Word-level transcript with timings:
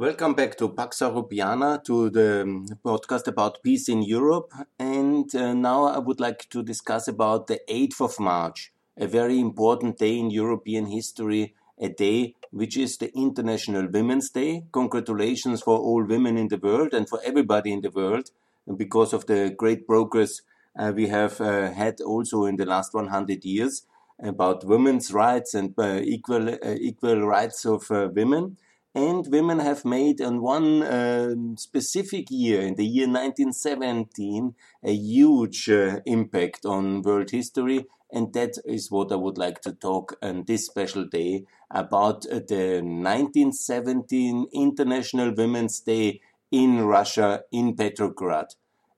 Welcome 0.00 0.32
back 0.32 0.56
to 0.56 0.70
Pax 0.70 1.00
Europiana, 1.00 1.84
to 1.84 2.08
the 2.08 2.40
um, 2.40 2.66
podcast 2.82 3.26
about 3.26 3.62
peace 3.62 3.86
in 3.86 4.00
Europe. 4.00 4.50
And 4.78 5.28
uh, 5.34 5.52
now 5.52 5.84
I 5.84 5.98
would 5.98 6.20
like 6.20 6.48
to 6.48 6.62
discuss 6.62 7.06
about 7.06 7.48
the 7.48 7.60
8th 7.68 8.00
of 8.00 8.18
March, 8.18 8.72
a 8.96 9.06
very 9.06 9.38
important 9.38 9.98
day 9.98 10.18
in 10.18 10.30
European 10.30 10.86
history, 10.86 11.54
a 11.78 11.90
day 11.90 12.34
which 12.50 12.78
is 12.78 12.96
the 12.96 13.12
International 13.14 13.88
Women's 13.92 14.30
Day. 14.30 14.64
Congratulations 14.72 15.60
for 15.60 15.76
all 15.76 16.02
women 16.02 16.38
in 16.38 16.48
the 16.48 16.56
world 16.56 16.94
and 16.94 17.06
for 17.06 17.20
everybody 17.22 17.70
in 17.70 17.82
the 17.82 17.90
world 17.90 18.30
because 18.78 19.12
of 19.12 19.26
the 19.26 19.54
great 19.54 19.86
progress 19.86 20.40
uh, 20.78 20.92
we 20.96 21.08
have 21.08 21.42
uh, 21.42 21.72
had 21.72 22.00
also 22.00 22.46
in 22.46 22.56
the 22.56 22.64
last 22.64 22.94
100 22.94 23.44
years 23.44 23.82
about 24.18 24.64
women's 24.64 25.12
rights 25.12 25.52
and 25.52 25.74
uh, 25.78 26.00
equal, 26.02 26.48
uh, 26.48 26.74
equal 26.80 27.20
rights 27.20 27.66
of 27.66 27.90
uh, 27.90 28.08
women 28.14 28.56
and 28.94 29.26
women 29.28 29.60
have 29.60 29.84
made 29.84 30.20
in 30.20 30.42
one 30.42 30.82
uh, 30.82 31.34
specific 31.56 32.26
year, 32.30 32.60
in 32.62 32.74
the 32.74 32.84
year 32.84 33.06
1917, 33.06 34.54
a 34.82 34.92
huge 34.92 35.70
uh, 35.70 36.00
impact 36.06 36.66
on 36.66 37.02
world 37.02 37.30
history. 37.30 37.86
And 38.12 38.32
that 38.32 38.58
is 38.64 38.90
what 38.90 39.12
I 39.12 39.16
would 39.16 39.38
like 39.38 39.60
to 39.62 39.72
talk 39.72 40.16
on 40.20 40.44
this 40.46 40.66
special 40.66 41.04
day 41.04 41.44
about 41.70 42.26
uh, 42.26 42.40
the 42.48 42.80
1917 42.82 44.48
International 44.52 45.32
Women's 45.36 45.78
Day 45.80 46.20
in 46.50 46.82
Russia, 46.82 47.42
in 47.52 47.76
Petrograd. 47.76 48.54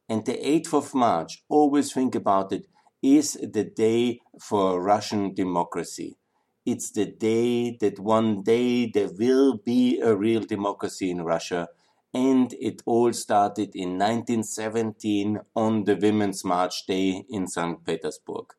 And 0.09 0.25
the 0.25 0.39
8th 0.39 0.73
of 0.73 0.95
March, 0.95 1.45
always 1.51 1.93
think 1.93 2.15
about 2.15 2.53
it, 2.53 2.67
is 3.03 3.35
the 3.35 3.65
day 3.65 4.21
for 4.41 4.81
Russian 4.81 5.35
democracy 5.35 6.17
it's 6.65 6.91
the 6.91 7.07
day 7.07 7.77
that 7.81 7.99
one 7.99 8.43
day 8.43 8.87
there 8.87 9.09
will 9.09 9.57
be 9.57 10.01
a 10.01 10.15
real 10.15 10.43
democracy 10.43 11.11
in 11.11 11.23
Russia. 11.23 11.69
And 12.15 12.55
it 12.61 12.83
all 12.85 13.13
started 13.13 13.75
in 13.75 13.99
1917 13.99 15.41
on 15.57 15.85
the 15.85 15.97
Women's 15.97 16.45
March 16.45 16.87
Day 16.87 17.25
in 17.29 17.47
St. 17.47 17.85
Petersburg. 17.85 18.53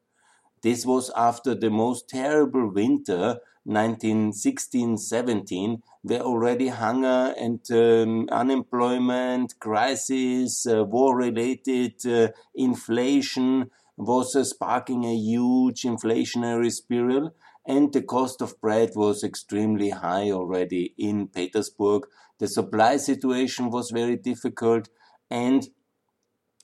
This 0.64 0.86
was 0.86 1.12
after 1.16 1.54
the 1.54 1.70
most 1.70 2.10
terrible 2.10 2.70
winter, 2.70 3.40
1916-17, 3.68 5.82
where 6.02 6.22
already 6.22 6.70
hunger 6.70 7.36
and 7.38 7.60
um, 7.72 8.28
unemployment, 8.32 9.60
crisis, 9.60 10.66
uh, 10.66 10.84
war-related 10.84 12.04
uh, 12.06 12.30
inflation 12.56 13.70
was 13.96 14.36
uh, 14.36 14.44
sparking 14.44 15.06
a 15.06 15.16
huge 15.16 15.84
inflationary 15.84 16.72
spiral 16.72 17.34
and 17.66 17.94
the 17.94 18.02
cost 18.02 18.42
of 18.42 18.60
bread 18.62 18.92
was 18.96 19.24
extremely 19.24 19.90
high 19.90 20.32
already 20.32 20.94
in 20.98 21.28
Petersburg. 21.28 22.08
The 22.40 22.48
supply 22.48 22.98
situation 22.98 23.70
was 23.70 23.92
very 23.92 24.18
difficult, 24.18 24.90
and 25.30 25.70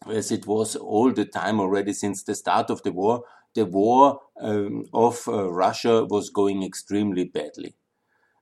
as 0.07 0.31
it 0.31 0.45
was 0.47 0.75
all 0.75 1.11
the 1.11 1.25
time 1.25 1.59
already 1.59 1.93
since 1.93 2.23
the 2.23 2.35
start 2.35 2.69
of 2.69 2.83
the 2.83 2.91
war, 2.91 3.23
the 3.55 3.65
war 3.65 4.21
um, 4.39 4.85
of 4.93 5.27
uh, 5.27 5.51
Russia 5.51 6.05
was 6.05 6.29
going 6.29 6.63
extremely 6.63 7.25
badly. 7.25 7.75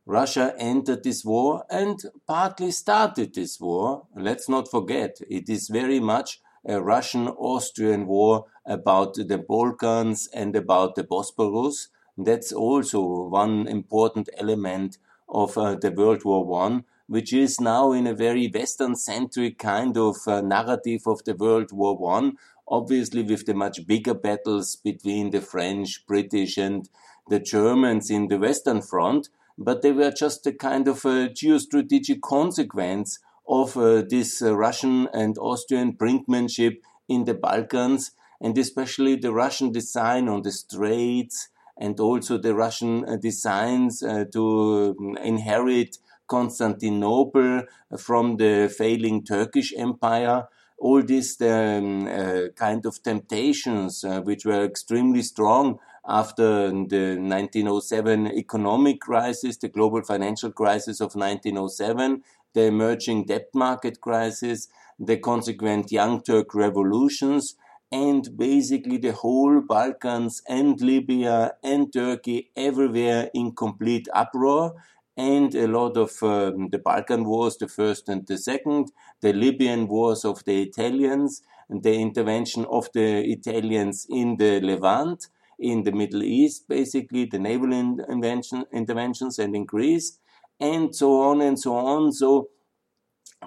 Russia 0.06 0.54
entered 0.58 1.04
this 1.04 1.26
war 1.26 1.66
and 1.70 2.00
partly 2.28 2.72
started 2.72 3.34
this 3.36 3.60
war. 3.60 4.08
Let's 4.16 4.48
not 4.48 4.72
forget, 4.72 5.18
it 5.30 5.50
is 5.50 5.68
very 5.68 6.00
much 6.00 6.40
a 6.66 6.82
Russian 6.82 7.28
Austrian 7.28 8.08
war 8.08 8.46
about 8.66 9.16
the 9.16 9.38
Balkans 9.38 10.30
and 10.34 10.56
about 10.56 10.96
the 10.96 11.04
Bosporus. 11.04 11.88
That's 12.18 12.52
also 12.52 13.28
one 13.28 13.68
important 13.68 14.30
element 14.38 14.98
of 15.30 15.58
uh, 15.58 15.76
the 15.76 15.92
World 15.92 16.26
War 16.26 16.44
One, 16.46 16.86
which 17.08 17.32
is 17.32 17.62
now 17.62 17.92
in 17.92 18.08
a 18.08 18.16
very 18.16 18.48
Western-centric 18.48 19.60
kind 19.60 19.98
of 19.98 20.16
uh, 20.26 20.42
narrative 20.42 21.02
of 21.06 21.24
the 21.26 21.36
World 21.36 21.72
War 21.72 21.96
One. 21.96 22.38
Obviously, 22.68 23.24
with 23.24 23.46
the 23.46 23.54
much 23.54 23.86
bigger 23.86 24.14
battles 24.14 24.76
between 24.76 25.30
the 25.30 25.42
French, 25.42 26.06
British, 26.08 26.58
and 26.58 26.90
the 27.30 27.40
Germans 27.40 28.10
in 28.10 28.28
the 28.28 28.40
Western 28.40 28.82
Front, 28.82 29.30
but 29.58 29.82
they 29.82 29.92
were 29.92 30.12
just 30.12 30.46
a 30.48 30.54
kind 30.54 30.88
of 30.88 31.06
a 31.06 31.30
geostrategic 31.30 32.22
consequence 32.22 33.20
of 33.48 33.78
uh, 33.78 34.02
this 34.10 34.42
uh, 34.42 34.56
Russian 34.56 35.08
and 35.14 35.38
Austrian 35.38 35.94
brinkmanship 35.94 36.78
in 37.08 37.26
the 37.26 37.34
Balkans, 37.34 38.12
and 38.42 38.58
especially 38.58 39.16
the 39.16 39.32
Russian 39.32 39.72
design 39.72 40.28
on 40.28 40.42
the 40.42 40.52
straits 40.52 41.50
and 41.80 42.00
also 42.00 42.38
the 42.38 42.56
Russian 42.56 43.06
uh, 43.08 43.18
designs 43.18 44.04
uh, 44.04 44.26
to 44.34 44.96
um, 45.00 45.18
inherit 45.18 45.98
Constantinople 46.28 47.64
from 47.98 48.38
the 48.38 48.74
failing 48.76 49.24
Turkish 49.24 49.74
Empire. 49.78 50.48
All 50.78 51.02
these 51.02 51.42
um, 51.42 52.08
uh, 52.08 52.50
kind 52.56 52.86
of 52.86 53.02
temptations, 53.02 54.04
uh, 54.04 54.22
which 54.22 54.46
were 54.46 54.64
extremely 54.64 55.22
strong 55.22 55.80
after 56.08 56.70
the 56.70 57.18
1907 57.20 58.28
economic 58.28 59.02
crisis, 59.02 59.58
the 59.58 59.70
global 59.70 60.02
financial 60.04 60.52
crisis 60.52 61.02
of 61.02 61.16
1907, 61.16 62.24
the 62.54 62.64
emerging 62.64 63.26
debt 63.26 63.48
market 63.54 64.00
crisis, 64.02 64.68
the 65.00 65.18
consequent 65.18 65.92
Young 65.92 66.22
Turk 66.22 66.56
revolutions, 66.56 67.56
and 67.92 68.38
basically 68.38 68.98
the 68.98 69.14
whole 69.14 69.62
Balkans 69.62 70.42
and 70.48 70.80
Libya 70.82 71.54
and 71.64 71.92
Turkey 71.92 72.52
everywhere 72.56 73.30
in 73.34 73.54
complete 73.54 74.08
uproar 74.14 74.76
and 75.18 75.56
a 75.56 75.68
lot 75.68 75.98
of 75.98 76.12
um, 76.22 76.70
the 76.70 76.78
Balkan 76.78 77.26
wars, 77.26 77.58
the 77.58 77.68
first 77.68 78.08
and 78.08 78.26
the 78.28 78.38
second, 78.38 78.92
the 79.22 79.34
Libyan 79.34 79.88
wars 79.88 80.24
of 80.24 80.46
the 80.46 80.62
Italians, 80.62 81.42
and 81.70 81.82
the 81.82 81.96
intervention 81.96 82.66
of 82.66 82.88
the 82.94 83.26
Italians 83.26 84.06
in 84.10 84.38
the 84.38 84.62
Levant, 84.62 85.28
in 85.60 85.84
the 85.84 85.92
Middle 85.92 86.22
East, 86.22 86.68
basically 86.68 87.26
the 87.26 87.40
naval 87.40 87.74
intervention, 87.74 88.66
interventions, 88.72 89.40
and 89.40 89.56
in 89.56 89.66
Greece, 89.66 90.20
and 90.60 90.96
so 90.96 91.22
on 91.22 91.42
and 91.42 91.60
so 91.60 91.76
on. 91.76 92.12
So, 92.12 92.50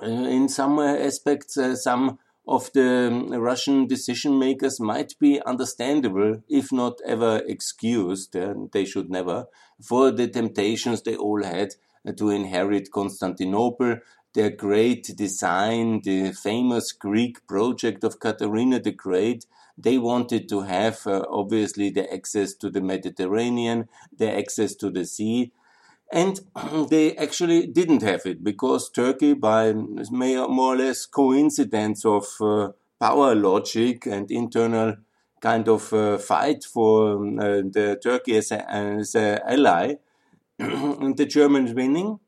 uh, 0.02 0.06
in 0.06 0.48
some 0.48 0.80
aspects, 0.80 1.56
uh, 1.56 1.76
some 1.76 2.18
of 2.50 2.72
the 2.72 3.06
um, 3.06 3.32
Russian 3.32 3.86
decision 3.86 4.36
makers 4.36 4.80
might 4.80 5.16
be 5.20 5.40
understandable, 5.42 6.42
if 6.48 6.72
not 6.72 6.98
ever 7.06 7.40
excused. 7.46 8.36
Uh, 8.36 8.54
they 8.72 8.84
should 8.84 9.08
never, 9.08 9.46
for 9.80 10.10
the 10.10 10.26
temptations 10.26 11.02
they 11.02 11.14
all 11.14 11.44
had 11.44 11.76
to 12.16 12.30
inherit 12.30 12.90
Constantinople, 12.90 13.98
their 14.34 14.50
great 14.50 15.12
design, 15.16 16.00
the 16.02 16.32
famous 16.32 16.90
Greek 16.90 17.46
project 17.46 18.02
of 18.02 18.18
Catherine 18.18 18.82
the 18.82 18.90
Great. 18.90 19.46
They 19.78 19.98
wanted 19.98 20.48
to 20.48 20.62
have, 20.62 21.06
uh, 21.06 21.24
obviously, 21.30 21.90
the 21.90 22.12
access 22.12 22.54
to 22.54 22.68
the 22.68 22.80
Mediterranean, 22.80 23.88
the 24.16 24.36
access 24.36 24.74
to 24.76 24.90
the 24.90 25.04
sea, 25.04 25.52
and 26.12 26.40
they 26.90 27.16
actually 27.16 27.66
didn't 27.66 28.02
have 28.02 28.26
it 28.26 28.42
because 28.42 28.90
Turkey, 28.90 29.34
by 29.34 29.72
more 29.72 30.74
or 30.74 30.76
less 30.76 31.06
coincidence 31.06 32.04
of 32.04 32.24
uh, 32.40 32.70
power 32.98 33.34
logic 33.34 34.06
and 34.06 34.30
internal 34.30 34.96
kind 35.40 35.68
of 35.68 35.92
uh, 35.92 36.18
fight 36.18 36.64
for 36.64 37.12
um, 37.12 37.38
uh, 37.38 37.62
the 37.72 37.98
Turkey 38.02 38.36
as 38.36 38.52
an 38.52 39.38
ally, 39.48 39.94
and 40.58 41.16
the 41.16 41.26
Germans 41.26 41.72
winning, 41.72 42.20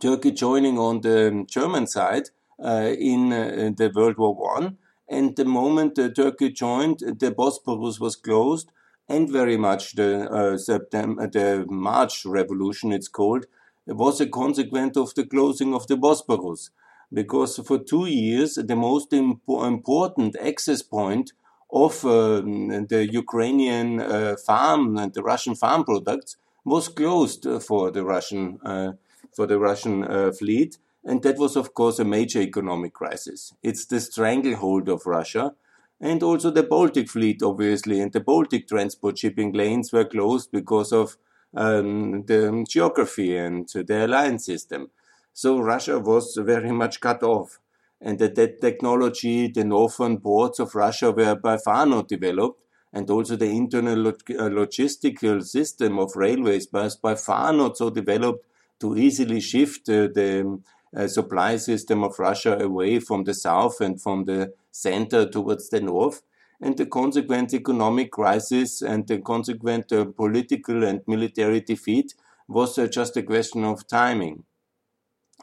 Turkey 0.00 0.32
joining 0.32 0.78
on 0.78 1.00
the 1.02 1.44
German 1.48 1.86
side 1.86 2.30
uh, 2.62 2.92
in 2.98 3.32
uh, 3.32 3.70
the 3.76 3.92
World 3.94 4.16
War 4.18 4.34
One. 4.34 4.78
And 5.08 5.36
the 5.36 5.44
moment 5.44 5.94
the 5.94 6.10
Turkey 6.10 6.50
joined, 6.50 6.98
the 6.98 7.30
Bosporus 7.30 8.00
was 8.00 8.16
closed, 8.16 8.72
and 9.08 9.30
very 9.30 9.56
much 9.56 9.94
the 9.94 10.28
uh, 10.30 10.58
September, 10.58 11.26
the 11.28 11.64
March 11.68 12.24
Revolution, 12.24 12.92
it's 12.92 13.08
called, 13.08 13.46
was 13.86 14.20
a 14.20 14.26
consequence 14.26 14.96
of 14.96 15.14
the 15.14 15.24
closing 15.24 15.74
of 15.74 15.86
the 15.86 15.96
Bosporus, 15.96 16.70
because 17.12 17.56
for 17.64 17.78
two 17.78 18.06
years 18.06 18.54
the 18.54 18.76
most 18.76 19.10
impo- 19.12 19.66
important 19.66 20.36
access 20.36 20.82
point 20.82 21.32
of 21.72 22.04
uh, 22.04 22.40
the 22.40 23.08
Ukrainian 23.12 24.00
uh, 24.00 24.36
farm 24.44 24.96
and 24.96 25.12
the 25.14 25.22
Russian 25.22 25.54
farm 25.54 25.84
products 25.84 26.36
was 26.64 26.88
closed 26.88 27.46
for 27.62 27.90
the 27.90 28.04
Russian 28.04 28.58
uh, 28.64 28.92
for 29.32 29.46
the 29.46 29.58
Russian 29.58 30.02
uh, 30.02 30.32
fleet, 30.32 30.78
and 31.04 31.22
that 31.22 31.38
was 31.38 31.56
of 31.56 31.74
course 31.74 31.98
a 31.98 32.04
major 32.04 32.40
economic 32.40 32.92
crisis. 32.94 33.52
It's 33.62 33.84
the 33.84 34.00
stranglehold 34.00 34.88
of 34.88 35.06
Russia 35.06 35.54
and 36.00 36.22
also 36.22 36.50
the 36.50 36.62
Baltic 36.62 37.08
fleet, 37.08 37.42
obviously, 37.42 38.00
and 38.00 38.12
the 38.12 38.20
Baltic 38.20 38.68
transport 38.68 39.18
shipping 39.18 39.52
lanes 39.52 39.92
were 39.92 40.04
closed 40.04 40.50
because 40.52 40.92
of 40.92 41.16
um, 41.54 42.24
the 42.26 42.64
geography 42.68 43.36
and 43.36 43.68
the 43.68 44.04
alliance 44.04 44.44
system. 44.46 44.90
So 45.32 45.58
Russia 45.58 45.98
was 45.98 46.36
very 46.40 46.72
much 46.72 47.00
cut 47.00 47.22
off. 47.22 47.58
And 48.00 48.18
that, 48.18 48.60
technology, 48.60 49.48
the 49.48 49.64
northern 49.64 50.18
ports 50.20 50.58
of 50.58 50.74
Russia 50.74 51.12
were 51.12 51.34
by 51.34 51.56
far 51.56 51.86
not 51.86 52.08
developed, 52.08 52.60
and 52.92 53.10
also 53.10 53.36
the 53.36 53.46
internal 53.46 53.98
log- 53.98 54.30
uh, 54.30 54.50
logistical 54.50 55.42
system 55.42 55.98
of 55.98 56.14
railways 56.14 56.68
was 56.70 56.96
by 56.96 57.14
far 57.14 57.54
not 57.54 57.78
so 57.78 57.88
developed 57.88 58.44
to 58.80 58.96
easily 58.96 59.40
shift 59.40 59.88
uh, 59.88 60.08
the 60.08 60.60
uh, 60.94 61.06
supply 61.08 61.56
system 61.56 62.04
of 62.04 62.18
Russia 62.18 62.58
away 62.58 63.00
from 63.00 63.24
the 63.24 63.34
south 63.34 63.80
and 63.80 64.00
from 64.00 64.24
the 64.24 64.52
center 64.76 65.28
towards 65.28 65.68
the 65.70 65.80
north. 65.80 66.22
And 66.60 66.76
the 66.76 66.86
consequent 66.86 67.52
economic 67.52 68.12
crisis 68.12 68.82
and 68.82 69.06
the 69.06 69.18
consequent 69.18 69.92
uh, 69.92 70.06
political 70.06 70.84
and 70.84 71.02
military 71.06 71.60
defeat 71.60 72.14
was 72.48 72.78
uh, 72.78 72.86
just 72.86 73.16
a 73.16 73.22
question 73.22 73.64
of 73.64 73.86
timing. 73.86 74.44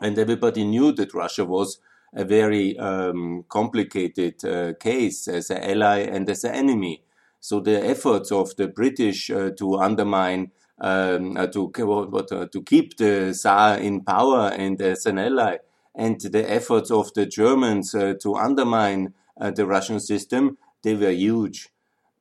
And 0.01 0.17
everybody 0.17 0.63
knew 0.63 0.91
that 0.93 1.13
Russia 1.13 1.45
was 1.45 1.79
a 2.15 2.25
very 2.25 2.77
um, 2.77 3.45
complicated 3.49 4.43
uh, 4.45 4.73
case 4.79 5.27
as 5.27 5.49
an 5.49 5.63
ally 5.63 5.99
and 5.99 6.29
as 6.29 6.43
an 6.43 6.55
enemy. 6.55 7.03
So 7.39 7.59
the 7.59 7.83
efforts 7.85 8.31
of 8.31 8.55
the 8.55 8.67
British 8.67 9.29
uh, 9.29 9.51
to 9.57 9.75
undermine, 9.77 10.51
um, 10.79 11.37
uh, 11.37 11.47
to 11.47 11.71
uh, 11.77 12.45
to 12.45 12.63
keep 12.63 12.97
the 12.97 13.33
Tsar 13.33 13.77
in 13.79 14.01
power 14.01 14.49
and 14.49 14.81
as 14.81 15.05
an 15.05 15.19
ally, 15.19 15.57
and 15.93 16.19
the 16.21 16.49
efforts 16.49 16.89
of 16.89 17.13
the 17.13 17.25
Germans 17.25 17.91
to 17.91 18.35
undermine 18.35 19.13
uh, 19.39 19.51
the 19.51 19.65
Russian 19.65 19.99
system, 19.99 20.57
they 20.83 20.95
were 20.95 21.11
huge. 21.11 21.69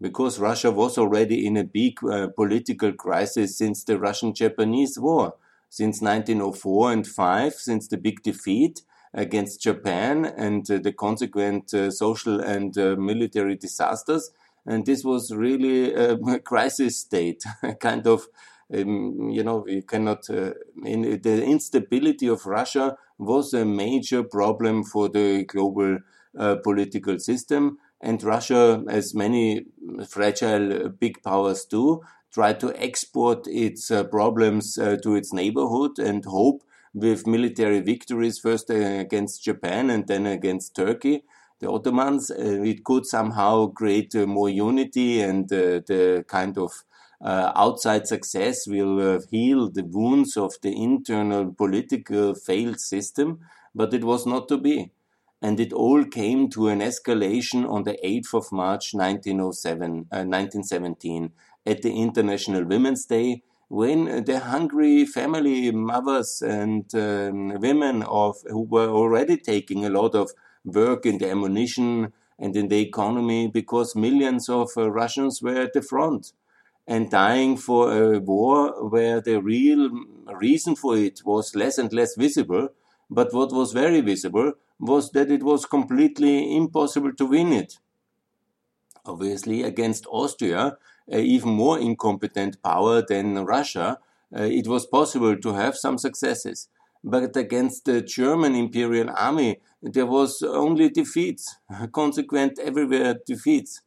Because 0.00 0.40
Russia 0.40 0.70
was 0.70 0.98
already 0.98 1.46
in 1.46 1.56
a 1.56 1.62
big 1.62 2.00
political 2.34 2.92
crisis 2.92 3.56
since 3.56 3.84
the 3.84 4.00
Russian-Japanese 4.00 4.98
War, 4.98 5.34
since 5.68 6.02
1904 6.02 6.92
and 6.92 7.06
5, 7.06 7.54
since 7.54 7.86
the 7.86 7.96
big 7.96 8.20
defeat, 8.24 8.82
against 9.14 9.60
Japan 9.60 10.24
and 10.24 10.68
uh, 10.70 10.78
the 10.78 10.92
consequent 10.92 11.74
uh, 11.74 11.90
social 11.90 12.40
and 12.40 12.76
uh, 12.78 12.96
military 12.96 13.56
disasters. 13.56 14.30
And 14.64 14.86
this 14.86 15.04
was 15.04 15.34
really 15.34 15.92
a 15.92 16.38
crisis 16.38 16.98
state, 16.98 17.42
kind 17.80 18.06
of, 18.06 18.26
um, 18.72 19.28
you 19.28 19.42
know, 19.42 19.66
you 19.66 19.82
cannot, 19.82 20.28
in, 20.30 21.20
the 21.20 21.44
instability 21.44 22.28
of 22.28 22.46
Russia 22.46 22.96
was 23.18 23.52
a 23.52 23.64
major 23.64 24.22
problem 24.22 24.84
for 24.84 25.08
the 25.08 25.44
global 25.44 25.98
political 26.62 27.18
system. 27.18 27.78
And 28.00 28.22
Russia, 28.22 28.82
as 28.88 29.14
many 29.14 29.66
fragile 30.08 30.88
big 30.88 31.22
powers 31.22 31.64
do, 31.64 32.02
try 32.32 32.52
to 32.54 32.74
export 32.82 33.46
its 33.46 33.90
uh, 33.90 34.04
problems 34.04 34.78
uh, 34.78 34.96
to 35.02 35.14
its 35.14 35.32
neighborhood 35.32 35.98
and 35.98 36.24
hope 36.24 36.62
with 36.94 37.26
military 37.26 37.80
victories, 37.80 38.38
first 38.38 38.70
against 38.70 39.44
Japan 39.44 39.90
and 39.90 40.06
then 40.06 40.26
against 40.26 40.74
Turkey, 40.74 41.22
the 41.60 41.70
Ottomans, 41.70 42.30
uh, 42.30 42.34
it 42.38 42.84
could 42.84 43.06
somehow 43.06 43.68
create 43.68 44.14
uh, 44.14 44.26
more 44.26 44.50
unity 44.50 45.20
and 45.22 45.50
uh, 45.52 45.80
the 45.86 46.24
kind 46.26 46.58
of 46.58 46.72
uh, 47.24 47.52
outside 47.54 48.06
success 48.06 48.66
will 48.66 49.16
uh, 49.16 49.20
heal 49.30 49.70
the 49.70 49.84
wounds 49.84 50.36
of 50.36 50.54
the 50.62 50.74
internal 50.74 51.52
political 51.52 52.34
failed 52.34 52.80
system, 52.80 53.38
but 53.74 53.94
it 53.94 54.02
was 54.02 54.26
not 54.26 54.48
to 54.48 54.58
be. 54.58 54.90
And 55.42 55.58
it 55.58 55.72
all 55.72 56.04
came 56.04 56.48
to 56.50 56.68
an 56.68 56.78
escalation 56.80 57.68
on 57.68 57.82
the 57.82 57.98
8th 58.04 58.32
of 58.32 58.52
March 58.52 58.94
1907, 58.94 60.06
1917 60.08 61.24
uh, 61.24 61.70
at 61.70 61.82
the 61.82 62.00
International 62.00 62.64
Women's 62.64 63.04
Day, 63.06 63.42
when 63.68 64.24
the 64.24 64.38
hungry 64.38 65.04
family 65.04 65.72
mothers 65.72 66.42
and 66.42 66.94
um, 66.94 67.58
women 67.60 68.04
of 68.04 68.36
who 68.48 68.62
were 68.62 68.88
already 68.88 69.36
taking 69.36 69.84
a 69.84 69.90
lot 69.90 70.14
of 70.14 70.30
work 70.64 71.06
in 71.06 71.18
the 71.18 71.30
ammunition 71.30 72.12
and 72.38 72.56
in 72.56 72.68
the 72.68 72.80
economy 72.80 73.48
because 73.48 73.96
millions 73.96 74.48
of 74.48 74.68
uh, 74.76 74.90
Russians 74.90 75.40
were 75.42 75.62
at 75.62 75.72
the 75.72 75.82
front 75.82 76.32
and 76.86 77.10
dying 77.10 77.56
for 77.56 77.92
a 77.92 78.18
war 78.18 78.88
where 78.88 79.20
the 79.20 79.40
real 79.40 79.90
reason 80.26 80.76
for 80.76 80.96
it 80.96 81.20
was 81.24 81.54
less 81.54 81.78
and 81.78 81.92
less 81.92 82.14
visible. 82.16 82.68
But 83.08 83.32
what 83.32 83.52
was 83.52 83.72
very 83.72 84.00
visible 84.00 84.52
was 84.82 85.12
that 85.12 85.30
it 85.30 85.44
was 85.44 85.64
completely 85.64 86.56
impossible 86.56 87.12
to 87.14 87.24
win 87.24 87.52
it. 87.52 87.78
Obviously, 89.06 89.62
against 89.62 90.06
Austria, 90.10 90.76
even 91.08 91.50
more 91.50 91.78
incompetent 91.78 92.62
power 92.62 93.02
than 93.06 93.44
Russia, 93.44 93.98
uh, 94.36 94.42
it 94.42 94.66
was 94.66 94.86
possible 94.86 95.36
to 95.36 95.52
have 95.52 95.76
some 95.76 95.98
successes. 95.98 96.68
But 97.04 97.36
against 97.36 97.84
the 97.84 98.00
German 98.00 98.54
Imperial 98.54 99.10
Army, 99.10 99.60
there 99.82 100.06
was 100.06 100.42
only 100.42 100.88
defeats, 100.88 101.56
consequent 101.92 102.58
everywhere 102.58 103.16
defeats. 103.26 103.82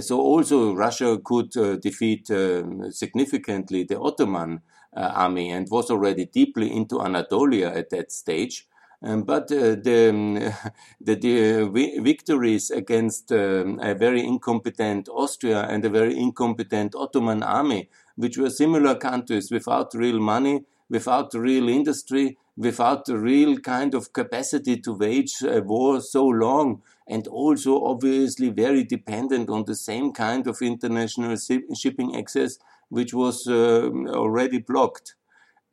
So 0.00 0.20
also 0.20 0.74
Russia 0.74 1.18
could 1.24 1.56
uh, 1.56 1.76
defeat 1.76 2.30
um, 2.30 2.90
significantly 2.90 3.84
the 3.84 4.00
Ottoman 4.00 4.62
uh, 4.96 5.12
army 5.14 5.50
and 5.50 5.68
was 5.70 5.90
already 5.90 6.26
deeply 6.26 6.74
into 6.74 7.00
Anatolia 7.00 7.72
at 7.72 7.90
that 7.90 8.10
stage. 8.10 8.66
Um, 9.02 9.22
but 9.22 9.50
uh, 9.52 9.76
the, 9.76 10.10
um, 10.10 10.34
the, 11.00 11.14
the 11.14 12.00
victories 12.00 12.70
against 12.70 13.30
um, 13.32 13.78
a 13.82 13.94
very 13.94 14.24
incompetent 14.24 15.08
Austria 15.08 15.62
and 15.62 15.84
a 15.84 15.90
very 15.90 16.18
incompetent 16.18 16.94
Ottoman 16.94 17.42
army, 17.42 17.88
which 18.16 18.38
were 18.38 18.50
similar 18.50 18.94
countries 18.94 19.50
without 19.50 19.94
real 19.94 20.18
money, 20.18 20.64
without 20.88 21.34
real 21.34 21.68
industry, 21.68 22.38
without 22.56 23.04
the 23.04 23.18
real 23.18 23.58
kind 23.58 23.94
of 23.94 24.12
capacity 24.12 24.78
to 24.78 24.94
wage 24.94 25.42
a 25.42 25.60
war 25.60 26.00
so 26.00 26.26
long, 26.26 26.82
and 27.06 27.28
also 27.28 27.84
obviously 27.84 28.48
very 28.48 28.82
dependent 28.82 29.50
on 29.50 29.64
the 29.64 29.74
same 29.74 30.12
kind 30.12 30.46
of 30.46 30.62
international 30.62 31.36
shipping 31.74 32.16
access, 32.16 32.58
which 32.88 33.12
was 33.12 33.46
uh, 33.46 33.90
already 34.08 34.58
blocked 34.58 35.14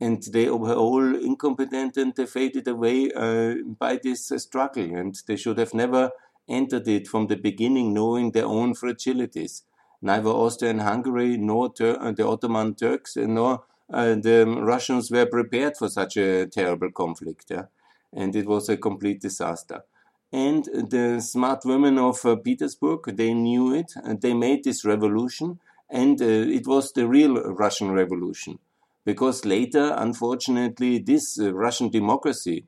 and 0.04 0.22
they 0.34 0.50
were 0.50 0.74
all 0.74 1.14
incompetent 1.14 1.96
and 1.96 2.14
they 2.14 2.26
faded 2.26 2.68
away 2.68 3.10
uh, 3.12 3.54
by 3.78 3.98
this 4.02 4.30
uh, 4.30 4.38
struggle. 4.38 4.94
And 5.00 5.14
they 5.26 5.36
should 5.36 5.58
have 5.58 5.72
never 5.72 6.10
entered 6.46 6.86
it 6.88 7.08
from 7.08 7.26
the 7.28 7.36
beginning, 7.36 7.94
knowing 7.94 8.32
their 8.32 8.44
own 8.44 8.74
fragilities. 8.74 9.62
Neither 10.02 10.28
Austria 10.28 10.72
and 10.72 10.82
Hungary, 10.82 11.38
nor 11.38 11.72
Tur 11.72 11.96
uh, 11.98 12.12
the 12.12 12.26
Ottoman 12.26 12.74
Turks, 12.74 13.16
uh, 13.16 13.26
nor 13.26 13.64
uh, 13.90 14.14
the 14.26 14.44
Russians 14.46 15.10
were 15.10 15.24
prepared 15.24 15.78
for 15.78 15.88
such 15.88 16.18
a 16.18 16.46
terrible 16.48 16.90
conflict. 16.90 17.46
Yeah? 17.50 17.66
And 18.12 18.36
it 18.36 18.46
was 18.46 18.68
a 18.68 18.76
complete 18.76 19.22
disaster. 19.22 19.84
And 20.30 20.64
the 20.64 21.20
smart 21.20 21.64
women 21.64 21.96
of 21.98 22.26
uh, 22.26 22.36
Petersburg, 22.36 23.16
they 23.16 23.32
knew 23.32 23.72
it, 23.72 23.92
and 24.04 24.20
they 24.20 24.34
made 24.34 24.64
this 24.64 24.84
revolution, 24.84 25.60
and 25.88 26.20
it 26.20 26.66
was 26.66 26.92
the 26.92 27.06
real 27.06 27.34
Russian 27.62 27.92
Revolution 27.92 28.58
because 29.04 29.44
later, 29.44 29.94
unfortunately, 29.96 30.98
this 30.98 31.38
uh, 31.38 31.52
Russian 31.52 31.90
democracy, 31.90 32.66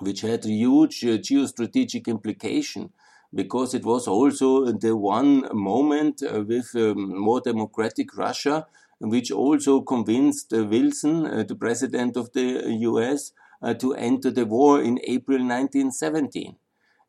which 0.00 0.20
had 0.20 0.44
huge 0.44 1.04
uh, 1.04 1.18
geostrategic 1.18 2.06
implication, 2.06 2.92
because 3.34 3.74
it 3.74 3.84
was 3.84 4.06
also 4.06 4.72
the 4.72 4.96
one 4.96 5.48
moment 5.52 6.22
uh, 6.22 6.42
with 6.46 6.74
um, 6.74 7.18
more 7.18 7.40
democratic 7.40 8.16
Russia, 8.16 8.66
which 8.98 9.30
also 9.30 9.80
convinced 9.80 10.52
uh, 10.52 10.64
Wilson, 10.64 11.26
uh, 11.26 11.44
the 11.46 11.54
president 11.54 12.16
of 12.16 12.32
the 12.32 12.64
US, 12.80 13.32
to 13.78 13.92
enter 13.92 14.30
the 14.30 14.46
war 14.46 14.80
in 14.80 14.98
April 15.04 15.36
1917 15.36 16.56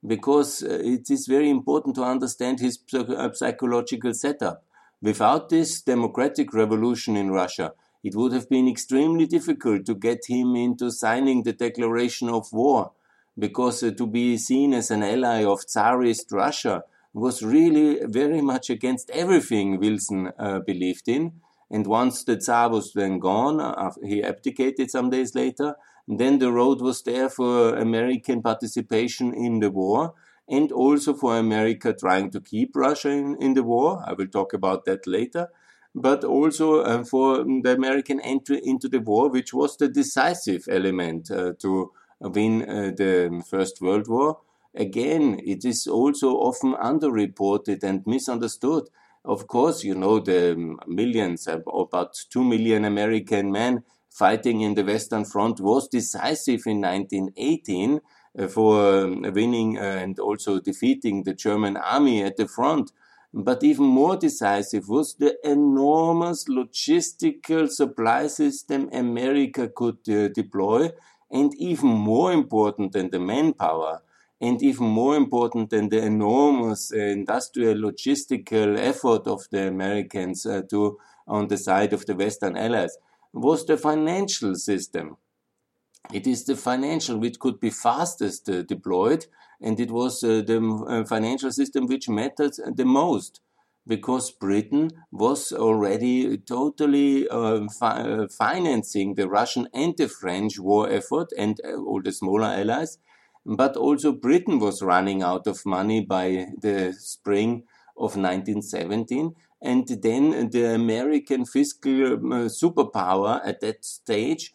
because 0.06 0.64
it 0.64 1.10
is 1.10 1.26
very 1.26 1.50
important 1.50 1.96
to 1.96 2.04
understand 2.04 2.60
his 2.60 2.78
psychological 3.36 4.14
setup. 4.14 4.66
Without 5.02 5.48
this 5.48 5.82
democratic 5.82 6.54
revolution 6.54 7.16
in 7.16 7.32
Russia, 7.32 7.72
it 8.04 8.16
would 8.16 8.34
have 8.34 8.50
been 8.50 8.68
extremely 8.68 9.28
difficult 9.28 9.86
to 9.86 9.96
get 9.96 10.20
him 10.28 10.56
into 10.56 10.92
signing 10.92 11.44
the 11.44 11.54
declaration 11.54 12.30
of 12.30 12.52
war, 12.52 12.92
because 13.38 13.84
uh, 13.84 13.92
to 13.92 14.08
be 14.08 14.38
seen 14.38 14.74
as 14.74 14.92
an 14.92 15.04
ally 15.04 15.44
of 15.44 15.66
Tsarist 15.66 16.32
Russia 16.32 16.84
was 17.14 17.44
really 17.44 18.00
very 18.06 18.42
much 18.42 18.70
against 18.70 19.10
everything 19.12 19.80
Wilson 19.80 20.32
uh, 20.40 20.60
believed 20.60 21.08
in. 21.08 21.34
And 21.70 21.88
once 21.88 22.24
the 22.24 22.38
Tsar 22.38 22.70
was 22.70 22.94
then 22.94 23.20
gone, 23.20 23.62
uh, 23.62 23.92
he 24.04 24.24
abdicated 24.24 24.92
some 24.92 25.10
days 25.10 25.36
later, 25.36 25.76
then 26.08 26.40
the 26.40 26.52
road 26.52 26.82
was 26.82 27.02
there 27.04 27.30
for 27.30 27.76
American 27.76 28.42
participation 28.42 29.34
in 29.34 29.60
the 29.60 29.72
war 29.72 30.14
and 30.50 30.72
also 30.72 31.14
for 31.14 31.38
America 31.38 31.94
trying 31.94 32.32
to 32.32 32.42
keep 32.42 32.76
Russia 32.76 33.10
in, 33.10 33.38
in 33.40 33.54
the 33.54 33.64
war. 33.64 34.04
I 34.06 34.14
will 34.14 34.28
talk 34.28 34.54
about 34.54 34.84
that 34.86 35.08
later 35.08 35.50
but 35.94 36.24
also 36.24 36.82
uh, 36.82 37.04
for 37.04 37.44
the 37.44 37.74
American 37.74 38.20
entry 38.22 38.62
into 38.64 38.88
the 38.88 39.00
war, 39.00 39.30
which 39.30 39.54
was 39.54 39.78
the 39.78 39.88
decisive 39.88 40.66
element 40.70 41.30
uh, 41.30 41.54
to 41.60 41.92
win 42.22 42.62
uh, 42.64 42.92
the 42.96 43.44
First 43.50 43.82
World 43.82 44.08
War. 44.08 44.40
Again, 44.74 45.42
it 45.44 45.66
is 45.66 45.88
also 45.88 46.38
often 46.38 46.74
underreported 46.76 47.84
and 47.84 48.06
misunderstood. 48.06 48.88
Of 49.26 49.48
course, 49.48 49.84
you 49.84 49.96
know, 49.96 50.20
the 50.20 50.78
millions, 50.88 51.48
about 51.48 52.18
2 52.30 52.44
million 52.44 52.86
American 52.86 53.52
men 53.52 53.84
fighting 54.10 54.62
in 54.62 54.76
the 54.76 54.84
Western 54.84 55.26
Front 55.26 55.60
was 55.60 55.88
decisive 55.88 56.64
in 56.66 56.82
1918 56.82 58.00
uh, 58.38 58.48
for 58.48 59.04
um, 59.04 59.22
winning 59.34 59.78
and 59.78 60.20
also 60.20 60.60
defeating 60.60 61.24
the 61.24 61.34
German 61.34 61.76
army 61.78 62.24
at 62.24 62.38
the 62.38 62.48
front. 62.48 62.92
But 63.34 63.64
even 63.64 63.86
more 63.86 64.18
decisive 64.18 64.90
was 64.90 65.16
the 65.16 65.38
enormous 65.50 66.46
logistical 66.46 67.70
supply 67.70 68.28
system 68.28 68.90
America 68.92 69.70
could 69.70 70.00
uh, 70.10 70.28
deploy, 70.30 70.92
and 71.30 71.54
even 71.56 71.90
more 71.90 72.34
important 72.34 72.92
than 72.92 73.10
the 73.10 73.20
manpower, 73.20 74.02
and 74.42 74.62
even 74.62 74.88
more 74.88 75.16
important 75.16 75.70
than 75.70 75.90
the 75.90 76.04
enormous 76.04 76.92
uh, 76.94 76.98
industrial 76.98 77.76
logistical 77.76 78.78
effort 78.78 79.28
of 79.28 79.48
the 79.52 79.68
Americans 79.68 80.46
uh, 80.46 80.62
to 80.70 80.98
on 81.28 81.48
the 81.48 81.58
side 81.58 81.94
of 81.94 82.06
the 82.06 82.16
Western 82.16 82.58
Allies, 82.58 82.98
was 83.34 83.66
the 83.66 83.78
financial 83.78 84.56
system. 84.56 85.18
It 86.14 86.28
is 86.28 86.46
the 86.46 86.56
financial 86.56 87.18
which 87.18 87.40
could 87.40 87.60
be 87.60 87.70
fastest 87.70 88.50
uh, 88.50 88.64
deployed, 88.64 89.28
and 89.62 89.80
it 89.80 89.92
was 89.92 90.24
uh, 90.24 90.42
the 90.46 90.60
uh, 90.88 91.06
financial 91.06 91.52
system 91.52 91.88
which 91.88 92.10
mattered 92.10 92.54
the 92.76 92.86
most 92.86 93.42
because 93.88 94.32
Britain 94.32 94.92
was 95.12 95.52
already 95.52 96.38
totally 96.38 97.28
uh, 97.30 97.68
fi 97.80 98.02
uh, 98.02 98.28
financing 98.28 99.16
the 99.16 99.28
Russian 99.28 99.68
and 99.74 99.96
the 99.98 100.08
French 100.08 100.60
war 100.60 100.90
effort 100.90 101.30
and 101.38 101.60
uh, 101.66 101.78
all 101.78 102.02
the 102.02 102.12
smaller 102.12 102.48
allies. 102.48 102.98
But 103.46 103.76
also 103.76 104.12
Britain 104.12 104.60
was 104.60 104.82
running 104.84 105.24
out 105.24 105.48
of 105.48 105.66
money 105.66 106.02
by 106.02 106.48
the 106.62 106.94
spring 106.94 107.64
of 107.98 108.16
1917. 108.16 109.36
And 109.64 109.88
then 109.88 110.50
the 110.50 110.76
American 110.76 111.46
fiscal 111.46 112.14
uh, 112.14 112.50
superpower 112.50 113.42
at 113.44 113.62
that 113.62 113.84
stage 113.86 114.52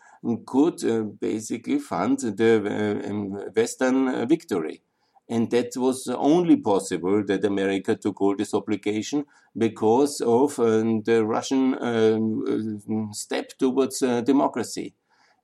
could 0.47 0.85
uh, 0.85 1.03
basically 1.03 1.79
fund 1.79 2.19
the 2.21 2.53
uh, 2.65 3.11
um, 3.11 3.33
Western 3.55 4.27
victory. 4.29 4.83
And 5.29 5.51
that 5.51 5.73
was 5.77 6.09
only 6.09 6.57
possible 6.57 7.25
that 7.27 7.45
America 7.45 7.97
took 7.97 8.21
all 8.21 8.37
this 8.37 8.55
obligation 8.55 9.25
because 9.57 10.21
of 10.21 10.59
uh, 10.61 10.83
the 11.05 11.25
Russian 11.27 11.75
uh, 11.75 13.13
step 13.13 13.51
towards 13.59 13.99
democracy. 13.99 14.95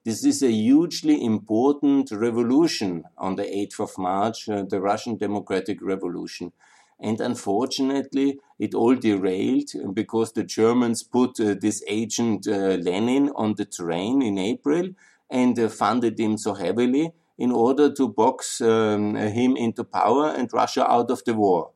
This 0.04 0.24
is 0.24 0.42
a 0.42 0.50
hugely 0.50 1.24
important 1.24 2.10
revolution 2.10 3.04
on 3.16 3.36
the 3.36 3.44
8th 3.44 3.80
of 3.80 3.98
March, 3.98 4.48
uh, 4.48 4.64
the 4.68 4.80
Russian 4.80 5.16
Democratic 5.16 5.78
Revolution. 5.80 6.50
And 7.02 7.20
unfortunately, 7.20 8.38
it 8.60 8.74
all 8.74 8.94
derailed 8.94 9.70
because 9.92 10.32
the 10.32 10.44
Germans 10.44 11.02
put 11.02 11.40
uh, 11.40 11.56
this 11.60 11.82
agent 11.88 12.46
uh, 12.46 12.76
Lenin 12.80 13.32
on 13.34 13.54
the 13.56 13.64
train 13.64 14.22
in 14.22 14.38
April 14.38 14.90
and 15.28 15.58
funded 15.72 16.20
him 16.20 16.38
so 16.38 16.54
heavily 16.54 17.12
in 17.36 17.50
order 17.50 17.92
to 17.92 18.08
box 18.08 18.60
um, 18.60 19.16
him 19.16 19.56
into 19.56 19.82
power 19.82 20.28
and 20.28 20.52
Russia 20.52 20.88
out 20.88 21.10
of 21.10 21.24
the 21.24 21.34
war. 21.34 21.72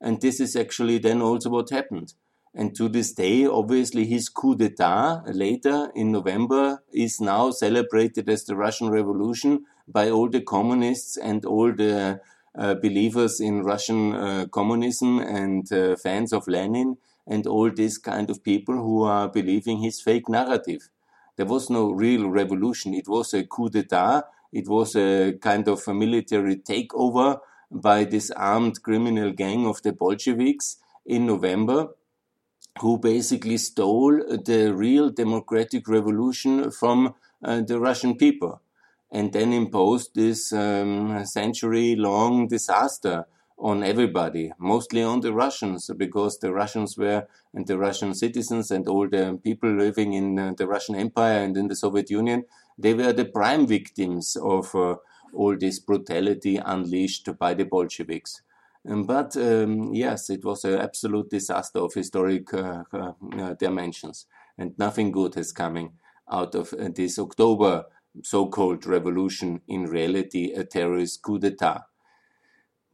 And 0.00 0.22
this 0.22 0.40
is 0.40 0.56
actually 0.56 0.96
then 0.96 1.20
also 1.20 1.50
what 1.50 1.68
happened. 1.68 2.14
And 2.54 2.74
to 2.76 2.88
this 2.88 3.12
day, 3.12 3.46
obviously, 3.46 4.06
his 4.06 4.30
coup 4.30 4.56
d'etat 4.56 5.22
later 5.26 5.92
in 5.94 6.10
November 6.10 6.82
is 6.90 7.20
now 7.20 7.50
celebrated 7.50 8.30
as 8.30 8.44
the 8.44 8.56
Russian 8.56 8.88
Revolution 8.88 9.66
by 9.86 10.10
all 10.10 10.30
the 10.30 10.40
communists 10.40 11.18
and 11.18 11.44
all 11.44 11.70
the 11.72 12.00
uh, 12.00 12.16
believers 12.54 13.40
in 13.40 13.62
Russian 13.62 14.14
uh, 14.14 14.46
communism 14.50 15.18
and 15.18 15.70
uh, 15.72 15.96
fans 15.96 16.32
of 16.32 16.48
Lenin 16.48 16.96
and 17.26 17.46
all 17.46 17.70
these 17.70 17.98
kind 17.98 18.28
of 18.30 18.42
people 18.42 18.74
who 18.74 19.04
are 19.04 19.28
believing 19.28 19.78
his 19.78 20.00
fake 20.00 20.28
narrative. 20.28 20.88
There 21.36 21.46
was 21.46 21.70
no 21.70 21.90
real 21.90 22.28
revolution. 22.28 22.92
It 22.94 23.08
was 23.08 23.32
a 23.34 23.44
coup 23.44 23.70
d'etat 23.70 24.24
it 24.52 24.68
was 24.68 24.96
a 24.96 25.32
kind 25.40 25.68
of 25.68 25.86
a 25.86 25.94
military 25.94 26.56
takeover 26.56 27.40
by 27.70 28.04
this 28.04 28.30
armed 28.32 28.82
criminal 28.82 29.30
gang 29.32 29.66
of 29.66 29.82
the 29.82 29.92
Bolsheviks 29.92 30.76
in 31.06 31.26
November, 31.26 31.88
who 32.80 32.98
basically 32.98 33.58
stole 33.58 34.18
the 34.44 34.72
real 34.74 35.10
democratic 35.10 35.86
revolution 35.88 36.70
from 36.70 37.14
uh, 37.44 37.60
the 37.60 37.78
Russian 37.78 38.16
people 38.16 38.60
and 39.12 39.32
then 39.32 39.52
imposed 39.52 40.14
this 40.14 40.52
um, 40.52 41.24
century 41.24 41.96
long 41.96 42.48
disaster 42.48 43.26
on 43.58 43.82
everybody, 43.82 44.50
mostly 44.58 45.02
on 45.02 45.20
the 45.20 45.32
Russians, 45.32 45.90
because 45.96 46.38
the 46.38 46.52
Russians 46.52 46.96
were, 46.96 47.26
and 47.52 47.66
the 47.66 47.76
Russian 47.76 48.14
citizens 48.14 48.70
and 48.70 48.88
all 48.88 49.08
the 49.08 49.38
people 49.44 49.70
living 49.70 50.14
in 50.14 50.38
uh, 50.38 50.52
the 50.56 50.66
Russian 50.66 50.94
Empire 50.94 51.42
and 51.42 51.56
in 51.56 51.68
the 51.68 51.76
Soviet 51.76 52.08
Union 52.10 52.44
they 52.80 52.94
were 52.94 53.12
the 53.12 53.26
prime 53.26 53.66
victims 53.66 54.36
of 54.36 54.74
uh, 54.74 54.96
all 55.34 55.56
this 55.56 55.78
brutality 55.78 56.56
unleashed 56.56 57.28
by 57.38 57.54
the 57.54 57.64
Bolsheviks. 57.64 58.42
Um, 58.88 59.04
but 59.04 59.36
um, 59.36 59.92
yes, 59.92 60.30
it 60.30 60.44
was 60.44 60.64
an 60.64 60.80
absolute 60.80 61.28
disaster 61.28 61.80
of 61.80 61.92
historic 61.92 62.52
uh, 62.54 62.84
uh, 62.92 63.54
dimensions, 63.58 64.26
and 64.56 64.72
nothing 64.78 65.12
good 65.12 65.36
is 65.36 65.52
coming 65.52 65.92
out 66.32 66.54
of 66.54 66.72
uh, 66.72 66.88
this 66.94 67.18
October 67.18 67.84
so-called 68.22 68.86
revolution. 68.86 69.60
In 69.68 69.84
reality, 69.84 70.52
a 70.52 70.64
terrorist 70.64 71.22
coup 71.22 71.38
d'état. 71.38 71.84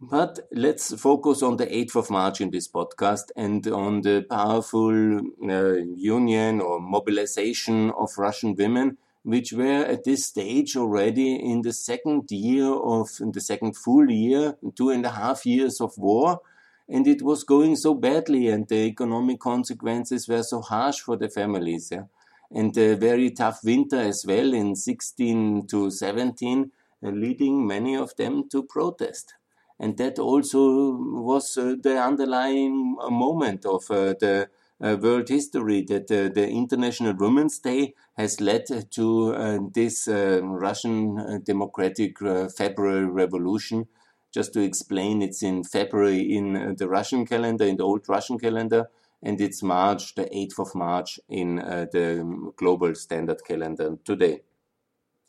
But 0.00 0.40
let's 0.52 0.94
focus 1.00 1.42
on 1.42 1.56
the 1.56 1.66
8th 1.66 1.96
of 1.96 2.10
March 2.10 2.40
in 2.42 2.50
this 2.50 2.68
podcast 2.68 3.30
and 3.34 3.66
on 3.68 4.02
the 4.02 4.26
powerful 4.28 5.20
uh, 5.42 5.72
union 5.96 6.60
or 6.60 6.80
mobilization 6.80 7.90
of 7.92 8.10
Russian 8.18 8.54
women 8.54 8.98
which 9.26 9.52
were 9.52 9.84
at 9.84 10.04
this 10.04 10.24
stage 10.24 10.76
already 10.76 11.34
in 11.34 11.62
the 11.62 11.72
second 11.72 12.30
year 12.30 12.72
of 12.72 13.08
in 13.20 13.32
the 13.32 13.40
second 13.40 13.76
full 13.76 14.08
year, 14.08 14.56
two 14.76 14.90
and 14.90 15.04
a 15.04 15.10
half 15.10 15.44
years 15.44 15.80
of 15.80 15.92
war. 15.98 16.40
And 16.88 17.08
it 17.08 17.22
was 17.22 17.42
going 17.42 17.74
so 17.74 17.94
badly, 17.94 18.46
and 18.46 18.68
the 18.68 18.86
economic 18.86 19.40
consequences 19.40 20.28
were 20.28 20.44
so 20.44 20.60
harsh 20.60 21.00
for 21.00 21.16
the 21.16 21.28
families. 21.28 21.88
Yeah? 21.90 22.04
And 22.50 22.76
a 22.78 22.94
very 22.94 23.30
tough 23.30 23.60
winter 23.64 23.98
as 23.98 24.24
well 24.26 24.54
in 24.54 24.76
16 24.76 25.66
to 25.66 25.90
17, 25.90 26.70
uh, 27.04 27.08
leading 27.10 27.66
many 27.66 27.96
of 27.96 28.14
them 28.16 28.48
to 28.50 28.62
protest. 28.62 29.34
And 29.78 29.96
that 29.98 30.18
also 30.18 30.92
was 30.96 31.56
uh, 31.58 31.74
the 31.82 32.00
underlying 32.00 32.96
uh, 33.00 33.10
moment 33.10 33.66
of 33.66 33.90
uh, 33.90 34.14
the 34.18 34.48
uh, 34.82 34.96
world 35.00 35.28
history 35.28 35.82
that 35.82 36.10
uh, 36.10 36.32
the 36.32 36.48
International 36.48 37.14
Women's 37.14 37.58
Day 37.58 37.94
has 38.16 38.40
led 38.40 38.66
to 38.90 39.70
this 39.74 40.08
Russian 40.08 41.42
Democratic 41.44 42.18
February 42.56 43.04
Revolution. 43.04 43.88
Just 44.32 44.54
to 44.54 44.60
explain, 44.60 45.22
it's 45.22 45.42
in 45.42 45.64
February 45.64 46.20
in 46.20 46.76
the 46.78 46.88
Russian 46.88 47.26
calendar, 47.26 47.64
in 47.64 47.76
the 47.76 47.84
old 47.84 48.08
Russian 48.08 48.38
calendar, 48.38 48.88
and 49.22 49.40
it's 49.40 49.62
March, 49.62 50.14
the 50.14 50.24
8th 50.24 50.58
of 50.58 50.74
March 50.74 51.18
in 51.28 51.56
the 51.56 52.52
global 52.56 52.94
standard 52.94 53.42
calendar 53.44 53.98
today. 54.04 54.40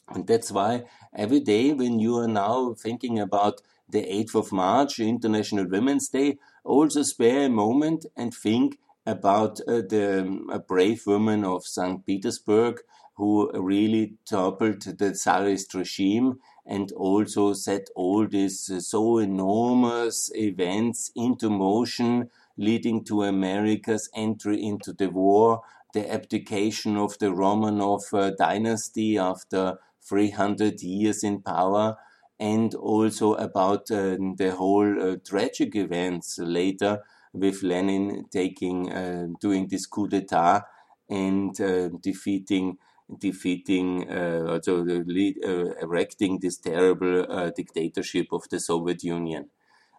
And 0.09 0.25
that's 0.25 0.51
why 0.51 0.85
every 1.15 1.39
day 1.39 1.73
when 1.73 1.99
you 1.99 2.17
are 2.17 2.27
now 2.27 2.73
thinking 2.73 3.19
about 3.19 3.61
the 3.89 4.03
8th 4.03 4.35
of 4.35 4.51
March, 4.51 4.99
International 4.99 5.67
Women's 5.67 6.09
Day, 6.09 6.37
also 6.63 7.03
spare 7.03 7.45
a 7.45 7.49
moment 7.49 8.05
and 8.15 8.33
think 8.33 8.77
about 9.05 9.61
uh, 9.61 9.81
the 9.87 10.21
um, 10.21 10.63
brave 10.67 11.07
woman 11.07 11.45
of 11.45 11.65
St. 11.65 12.05
Petersburg 12.05 12.81
who 13.15 13.49
really 13.59 14.13
toppled 14.25 14.81
the 14.81 15.11
Tsarist 15.11 15.73
regime 15.73 16.39
and 16.65 16.91
also 16.91 17.53
set 17.53 17.87
all 17.95 18.27
these 18.27 18.69
uh, 18.69 18.79
so 18.79 19.17
enormous 19.17 20.29
events 20.35 21.11
into 21.15 21.49
motion, 21.49 22.29
leading 22.57 23.03
to 23.05 23.23
America's 23.23 24.09
entry 24.15 24.61
into 24.63 24.93
the 24.93 25.09
war, 25.09 25.61
the 25.93 26.11
abdication 26.11 26.97
of 26.97 27.17
the 27.19 27.27
Romanov 27.27 28.13
uh, 28.13 28.31
dynasty 28.37 29.17
after 29.17 29.77
300 30.01 30.81
years 30.81 31.23
in 31.23 31.41
power, 31.41 31.97
and 32.39 32.73
also 32.75 33.33
about 33.33 33.89
uh, 33.91 34.17
the 34.37 34.53
whole 34.57 35.01
uh, 35.01 35.15
tragic 35.25 35.75
events 35.75 36.37
later 36.39 37.03
with 37.33 37.63
Lenin 37.63 38.25
taking, 38.31 38.91
uh, 38.91 39.27
doing 39.41 39.67
this 39.67 39.85
coup 39.85 40.07
d'état 40.07 40.63
and 41.09 41.59
uh, 41.61 41.89
defeating, 42.01 42.77
defeating, 43.19 44.09
uh, 44.09 44.45
also 44.49 44.83
lead, 44.83 45.37
erecting 45.81 46.39
this 46.39 46.57
terrible 46.57 47.51
dictatorship 47.55 48.27
of 48.31 48.43
the 48.49 48.59
Soviet 48.59 49.03
Union 49.03 49.49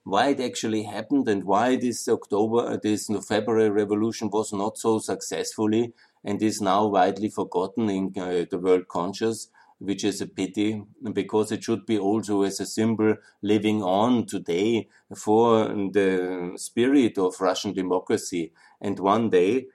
why 0.08 0.28
it 0.28 0.40
actually 0.40 0.84
happened 0.84 1.28
and 1.28 1.44
why 1.44 1.76
this 1.76 2.08
October, 2.08 2.78
this 2.82 3.10
February 3.28 3.70
revolution 3.70 4.30
was 4.30 4.52
not 4.52 4.78
so 4.78 4.98
successfully 4.98 5.92
and 6.24 6.42
is 6.42 6.60
now 6.60 6.86
widely 6.86 7.28
forgotten 7.28 7.90
in 7.90 8.12
uh, 8.16 8.44
the 8.50 8.58
world 8.58 8.88
conscious 8.88 9.48
which 9.78 10.04
is 10.04 10.20
a 10.20 10.26
pity 10.26 10.82
because 11.12 11.52
it 11.52 11.62
should 11.62 11.86
be 11.86 11.98
also 11.98 12.42
as 12.42 12.60
a 12.60 12.66
symbol 12.66 13.14
living 13.42 13.82
on 13.82 14.26
today 14.26 14.88
for 15.16 15.66
the 15.68 16.52
spirit 16.56 17.16
of 17.16 17.40
Russian 17.40 17.72
democracy. 17.72 18.52
And 18.80 18.98
one 18.98 19.30
day, 19.30 19.66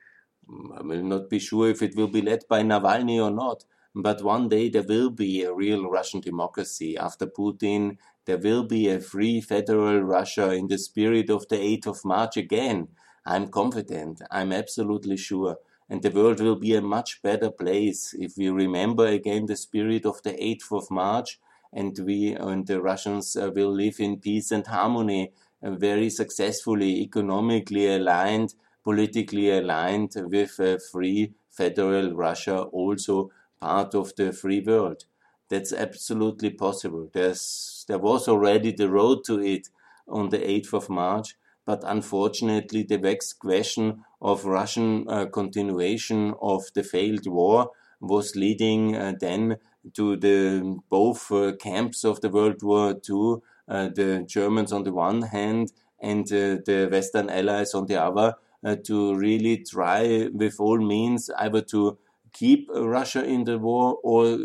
I 0.78 0.82
will 0.82 1.04
not 1.04 1.30
be 1.30 1.40
sure 1.40 1.70
if 1.70 1.82
it 1.82 1.96
will 1.96 2.10
be 2.10 2.22
led 2.22 2.44
by 2.50 2.64
Navalny 2.64 3.24
or 3.24 3.32
not, 3.32 3.64
but 3.96 4.24
one 4.24 4.50
day 4.50 4.70
there 4.70 4.84
will 4.84 5.10
be 5.10 5.44
a 5.44 5.54
real 5.54 5.90
Russian 5.90 6.20
democracy. 6.20 6.98
After 6.98 7.28
Putin, 7.28 7.98
there 8.26 8.38
will 8.38 8.64
be 8.64 8.90
a 8.90 9.00
free 9.00 9.40
federal 9.40 10.02
Russia 10.02 10.52
in 10.52 10.68
the 10.68 10.78
spirit 10.78 11.30
of 11.30 11.48
the 11.50 11.58
8th 11.58 11.88
of 11.88 12.06
March 12.06 12.38
again. 12.38 12.88
I'm 13.26 13.50
confident. 13.50 14.22
I'm 14.32 14.52
absolutely 14.52 15.18
sure. 15.18 15.58
And 15.90 16.02
the 16.02 16.10
world 16.10 16.40
will 16.40 16.56
be 16.56 16.76
a 16.76 16.82
much 16.82 17.22
better 17.22 17.52
place 17.52 18.16
if 18.18 18.36
we 18.38 18.50
remember 18.50 19.06
again 19.06 19.46
the 19.46 19.56
spirit 19.56 20.06
of 20.06 20.24
the 20.24 20.32
8th 20.32 20.72
of 20.72 20.90
March 20.90 21.40
and 21.72 21.98
we 22.00 22.34
and 22.34 22.66
the 22.68 22.82
Russians 22.82 23.36
uh, 23.36 23.52
will 23.54 23.72
live 23.72 24.00
in 24.00 24.20
peace 24.20 24.52
and 24.52 24.66
harmony, 24.66 25.32
uh, 25.62 25.72
very 25.72 26.10
successfully, 26.10 27.02
economically 27.02 27.88
aligned, 27.88 28.54
politically 28.84 29.50
aligned 29.50 30.14
with 30.16 30.60
a 30.60 30.80
free 30.80 31.34
federal 31.50 32.14
Russia, 32.14 32.62
also 32.62 33.32
part 33.64 33.96
of 33.96 34.14
the 34.16 34.34
free 34.34 34.62
world. 34.62 35.06
That's 35.50 35.72
absolutely 35.72 36.50
possible. 36.50 37.10
There's, 37.14 37.86
there 37.88 38.00
was 38.00 38.28
already 38.28 38.72
the 38.74 38.90
road 38.90 39.24
to 39.28 39.40
it 39.40 39.70
on 40.08 40.30
the 40.30 40.40
8th 40.40 40.74
of 40.74 40.90
March, 40.90 41.38
but 41.66 41.82
unfortunately 41.86 42.84
the 42.84 42.98
vexed 42.98 43.40
question 43.40 44.04
of 44.22 44.46
Russian 44.46 45.06
uh, 45.08 45.28
continuation 45.28 46.34
of 46.42 46.64
the 46.76 46.84
failed 46.84 47.26
war 47.28 47.72
was 48.02 48.36
leading 48.36 48.98
uh, 48.98 49.14
then 49.18 49.58
to 49.94 50.18
the 50.18 50.80
both 50.90 51.32
uh, 51.32 51.54
camps 51.56 52.04
of 52.04 52.20
the 52.20 52.30
World 52.30 52.62
War 52.64 52.92
II, 53.10 53.38
uh, 53.68 53.90
the 53.90 54.26
Germans 54.28 54.74
on 54.74 54.84
the 54.84 54.92
one 54.92 55.22
hand 55.22 55.72
and 56.02 56.26
uh, 56.34 56.60
the 56.66 56.90
Western 56.92 57.30
Allies 57.30 57.74
on 57.74 57.86
the 57.86 58.02
other, 58.02 58.36
uh, 58.66 58.76
to 58.84 59.16
really 59.16 59.58
try 59.58 60.30
with 60.34 60.60
all 60.60 60.80
means 60.80 61.30
either 61.38 61.62
to 61.62 61.98
keep 62.34 62.70
Russia 62.74 63.24
in 63.24 63.46
the 63.46 63.58
war 63.58 64.00
or 64.04 64.38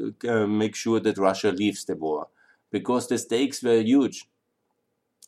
make 0.46 0.76
sure 0.76 1.00
that 1.00 1.18
Russia 1.18 1.50
leaves 1.50 1.84
the 1.84 1.96
war, 1.96 2.28
because 2.70 3.08
the 3.08 3.18
stakes 3.18 3.62
were 3.62 3.80
huge. 3.80 4.26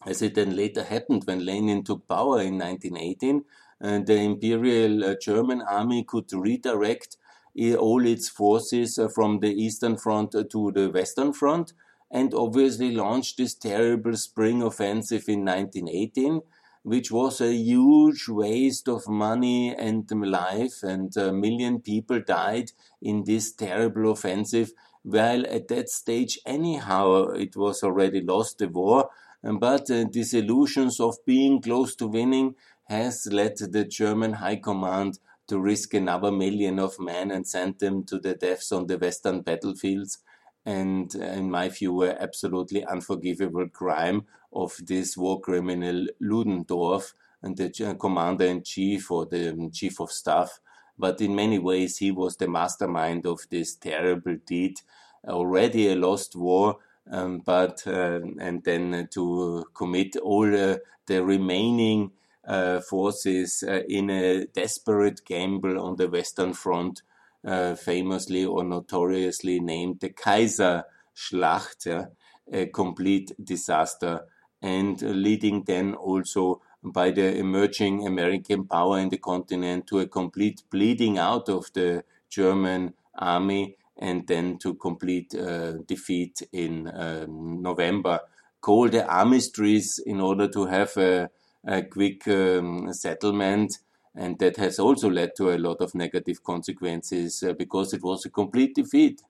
As 0.07 0.23
it 0.23 0.35
then 0.35 0.57
later 0.57 0.85
happened 0.85 1.25
when 1.25 1.45
Lenin 1.45 1.83
took 1.83 2.07
power 2.09 2.40
in 2.40 2.59
1918, 2.59 3.45
and 3.81 4.07
the 4.07 4.17
Imperial 4.17 5.05
uh, 5.05 5.14
German 5.21 5.62
army 5.62 6.05
could 6.05 6.33
redirect 6.33 7.17
uh, 7.61 7.75
all 7.75 8.07
its 8.07 8.29
forces 8.29 8.99
uh, 8.99 9.09
from 9.09 9.40
the 9.40 9.50
Eastern 9.50 9.97
Front 9.97 10.35
uh, 10.35 10.45
to 10.50 10.71
the 10.73 10.90
Western 10.90 11.33
Front 11.33 11.73
and 12.11 12.35
obviously 12.35 12.93
launched 12.93 13.38
this 13.38 13.55
terrible 13.55 14.17
spring 14.17 14.62
offensive 14.62 15.29
in 15.29 15.45
1918, 15.45 16.40
which 16.82 17.10
was 17.10 17.40
a 17.40 17.52
huge 17.52 18.28
waste 18.28 18.88
of 18.88 19.08
money 19.08 19.75
and 19.75 20.10
life, 20.10 20.82
and 20.82 21.14
a 21.16 21.32
million 21.32 21.80
people 21.80 22.20
died 22.20 22.72
in 23.02 23.25
this 23.25 23.52
terrible 23.52 24.10
offensive. 24.10 24.72
While 25.02 25.46
at 25.46 25.68
that 25.68 25.88
stage, 25.88 26.38
anyhow, 26.46 27.30
it 27.30 27.56
was 27.56 27.82
already 27.82 28.20
lost 28.20 28.58
the 28.58 28.68
war, 28.68 29.10
but 29.42 29.90
uh, 29.90 30.04
these 30.10 30.34
illusions 30.34 31.00
of 31.00 31.16
being 31.25 31.62
close 31.62 31.94
to 31.96 32.06
winning 32.06 32.54
has 32.84 33.26
led 33.30 33.56
the 33.56 33.84
German 33.84 34.34
High 34.34 34.56
Command 34.56 35.18
to 35.49 35.60
risk 35.60 35.94
another 35.94 36.30
million 36.30 36.78
of 36.78 36.99
men 37.00 37.30
and 37.30 37.46
send 37.46 37.78
them 37.78 38.04
to 38.04 38.18
the 38.18 38.34
deaths 38.34 38.72
on 38.72 38.87
the 38.87 38.99
western 38.99 39.40
battlefields. 39.40 40.18
And 40.64 41.14
uh, 41.17 41.25
in 41.25 41.50
my 41.50 41.69
view, 41.69 42.02
an 42.02 42.17
absolutely 42.19 42.85
unforgivable 42.85 43.69
crime 43.69 44.26
of 44.52 44.76
this 44.87 45.17
war 45.17 45.40
criminal 45.40 46.07
Ludendorff 46.21 47.14
and 47.43 47.57
the 47.57 47.97
commander 47.99 48.45
in 48.45 48.62
chief 48.62 49.11
or 49.11 49.26
the 49.26 49.50
um, 49.50 49.71
chief 49.71 50.00
of 50.00 50.11
staff. 50.11 50.61
But 50.99 51.21
in 51.21 51.35
many 51.35 51.59
ways, 51.59 51.97
he 51.97 52.11
was 52.11 52.37
the 52.37 52.49
mastermind 52.49 53.26
of 53.26 53.40
this 53.50 53.75
terrible 53.75 54.37
deed. 54.47 54.81
Already 55.26 55.88
a 55.88 55.97
lost 55.97 56.37
war, 56.37 56.79
um, 57.11 57.40
but 57.40 57.83
uh, 57.87 58.21
and 58.38 58.62
then 58.64 59.09
to 59.12 59.64
commit 59.75 60.17
all 60.17 60.55
uh, 60.55 60.76
the 61.07 61.25
remaining 61.25 62.12
uh, 62.47 62.81
forces 62.81 63.62
in 63.62 64.11
a 64.11 64.47
desperate 64.47 65.25
gamble 65.25 65.81
on 65.81 65.97
the 65.97 66.09
Western 66.09 66.52
Front, 66.52 67.02
famously 67.44 68.44
or 68.44 68.64
notoriously 68.64 69.61
named 69.61 70.00
the 70.00 70.11
Kaiser 70.11 70.85
Schlacht, 71.14 71.87
yeah, 71.87 72.06
a 72.52 72.66
complete 72.66 73.32
disaster, 73.42 74.26
and 74.62 75.00
leading 75.02 75.64
then 75.64 75.94
also 75.94 76.61
by 76.83 77.11
the 77.11 77.37
emerging 77.37 78.07
American 78.07 78.66
power 78.66 78.98
in 78.98 79.09
the 79.11 79.18
continent 79.18 79.87
to 79.87 80.00
a 80.00 80.07
complete 80.07 80.62
bleeding 80.70 81.18
out 81.18 81.48
of 81.48 81.70
the 81.74 82.05
German 82.29 82.94
army 83.18 83.76
and 83.98 84.26
then 84.26 84.57
to 84.59 84.74
complete 84.74 85.35
uh, 85.35 85.72
defeat 85.87 86.42
in 86.53 86.90
um, 86.94 87.61
November. 87.61 88.20
Call 88.61 88.88
the 88.88 89.07
armistice 89.07 89.98
in 89.98 90.20
order 90.20 90.48
to 90.48 90.66
have 90.66 90.96
a, 90.96 91.29
a 91.66 91.83
quick 91.83 92.26
um, 92.29 92.92
settlement. 92.92 93.79
And 94.14 94.38
that 94.38 94.57
has 94.57 94.79
also 94.79 95.11
led 95.11 95.35
to 95.37 95.51
a 95.51 95.59
lot 95.59 95.81
of 95.81 95.94
negative 95.94 96.42
consequences 96.42 97.42
uh, 97.42 97.53
because 97.55 97.92
it 97.94 98.03
was 98.03 98.25
a 98.25 98.31
complete 98.31 98.75
defeat. 98.75 99.23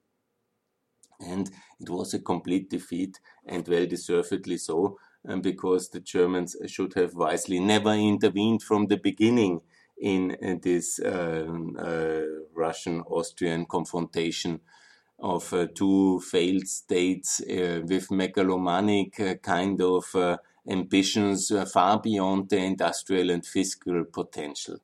And 1.21 1.51
it 1.79 1.91
was 1.91 2.15
a 2.15 2.19
complete 2.19 2.71
defeat, 2.71 3.21
and 3.47 3.67
well 3.69 3.87
deservedly 3.87 4.57
so, 4.57 4.99
um, 5.29 5.41
because 5.43 5.91
the 5.91 6.01
Germans 6.01 6.57
should 6.67 6.95
have 6.95 7.15
wisely 7.15 7.61
never 7.61 7.93
intervened 7.93 8.63
from 8.63 8.87
the 8.87 8.97
beginning 8.97 9.61
in, 9.99 10.31
in 10.33 10.61
this 10.61 10.99
uh, 10.99 11.47
uh, 11.79 12.23
Russian 12.55 13.03
Austrian 13.03 13.67
confrontation 13.67 14.63
of 15.19 15.53
uh, 15.53 15.67
two 15.75 16.21
failed 16.21 16.67
states 16.67 17.41
uh, 17.43 17.83
with 17.85 18.11
megalomaniac 18.11 19.21
uh, 19.21 19.35
kind 19.37 19.81
of 19.83 20.15
uh, 20.15 20.39
ambitions 20.69 21.51
uh, 21.51 21.65
far 21.65 22.01
beyond 22.01 22.51
the 22.51 22.59
industrial 22.59 23.31
and 23.31 23.45
fiscal 23.45 24.05
potential. 24.05 24.79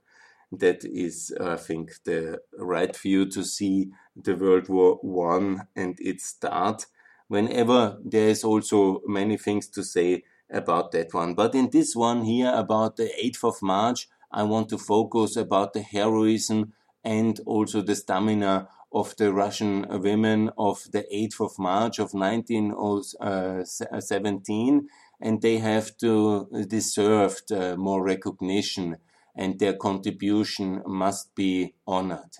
That 0.52 0.84
is, 0.84 1.34
I 1.40 1.56
think, 1.56 2.04
the 2.04 2.40
right 2.56 2.96
view 2.96 3.26
to 3.30 3.44
see 3.44 3.90
the 4.14 4.36
World 4.36 4.68
War 4.68 4.98
One 5.02 5.66
and 5.74 5.98
its 6.00 6.26
start. 6.26 6.86
Whenever 7.28 7.98
there 8.04 8.28
is 8.28 8.44
also 8.44 9.02
many 9.06 9.36
things 9.36 9.66
to 9.68 9.82
say 9.82 10.22
about 10.48 10.92
that 10.92 11.12
one, 11.12 11.34
but 11.34 11.56
in 11.56 11.70
this 11.70 11.96
one 11.96 12.22
here 12.24 12.52
about 12.54 12.94
the 12.96 13.10
8th 13.20 13.42
of 13.44 13.60
March, 13.62 14.08
I 14.30 14.44
want 14.44 14.68
to 14.68 14.78
focus 14.78 15.36
about 15.36 15.72
the 15.72 15.82
heroism 15.82 16.72
and 17.02 17.40
also 17.46 17.82
the 17.82 17.96
stamina 17.96 18.68
of 18.92 19.16
the 19.16 19.32
Russian 19.32 19.86
women 19.88 20.50
of 20.56 20.84
the 20.92 21.04
8th 21.12 21.40
of 21.40 21.58
March 21.58 21.98
of 21.98 22.14
1917, 22.14 24.88
and 25.20 25.42
they 25.42 25.58
have 25.58 25.96
to 25.98 26.48
deserved 26.68 27.52
uh, 27.52 27.76
more 27.76 28.02
recognition, 28.02 28.96
and 29.34 29.58
their 29.58 29.74
contribution 29.74 30.82
must 30.86 31.34
be 31.34 31.74
honored. 31.86 32.36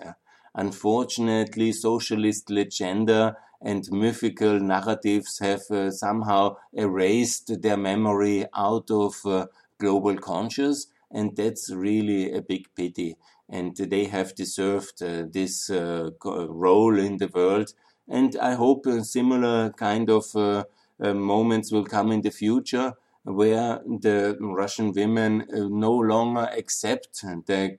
Unfortunately, 0.54 1.72
socialist 1.72 2.50
legenda 2.50 3.36
and 3.60 3.90
mythical 3.90 4.58
narratives 4.58 5.38
have 5.40 5.62
uh, 5.70 5.90
somehow 5.90 6.56
erased 6.72 7.62
their 7.62 7.76
memory 7.76 8.46
out 8.54 8.90
of 8.90 9.14
uh, 9.26 9.46
global 9.78 10.16
conscious 10.16 10.86
and 11.10 11.36
that's 11.36 11.70
really 11.72 12.32
a 12.32 12.42
big 12.42 12.66
pity. 12.74 13.16
And 13.48 13.76
they 13.76 14.06
have 14.06 14.34
deserved 14.34 15.02
uh, 15.02 15.24
this 15.30 15.70
uh, 15.70 16.10
role 16.24 16.98
in 16.98 17.18
the 17.18 17.28
world. 17.28 17.72
And 18.08 18.36
I 18.36 18.54
hope 18.54 18.86
a 18.86 19.04
similar 19.04 19.70
kind 19.70 20.10
of 20.10 20.24
uh, 20.34 20.40
uh, 20.40 20.64
moments 21.00 21.72
will 21.72 21.84
come 21.84 22.12
in 22.12 22.22
the 22.22 22.30
future 22.30 22.94
where 23.26 23.80
the 23.84 24.36
Russian 24.40 24.92
women 24.92 25.42
uh, 25.52 25.66
no 25.68 25.92
longer 25.92 26.48
accept 26.56 27.22
the 27.46 27.76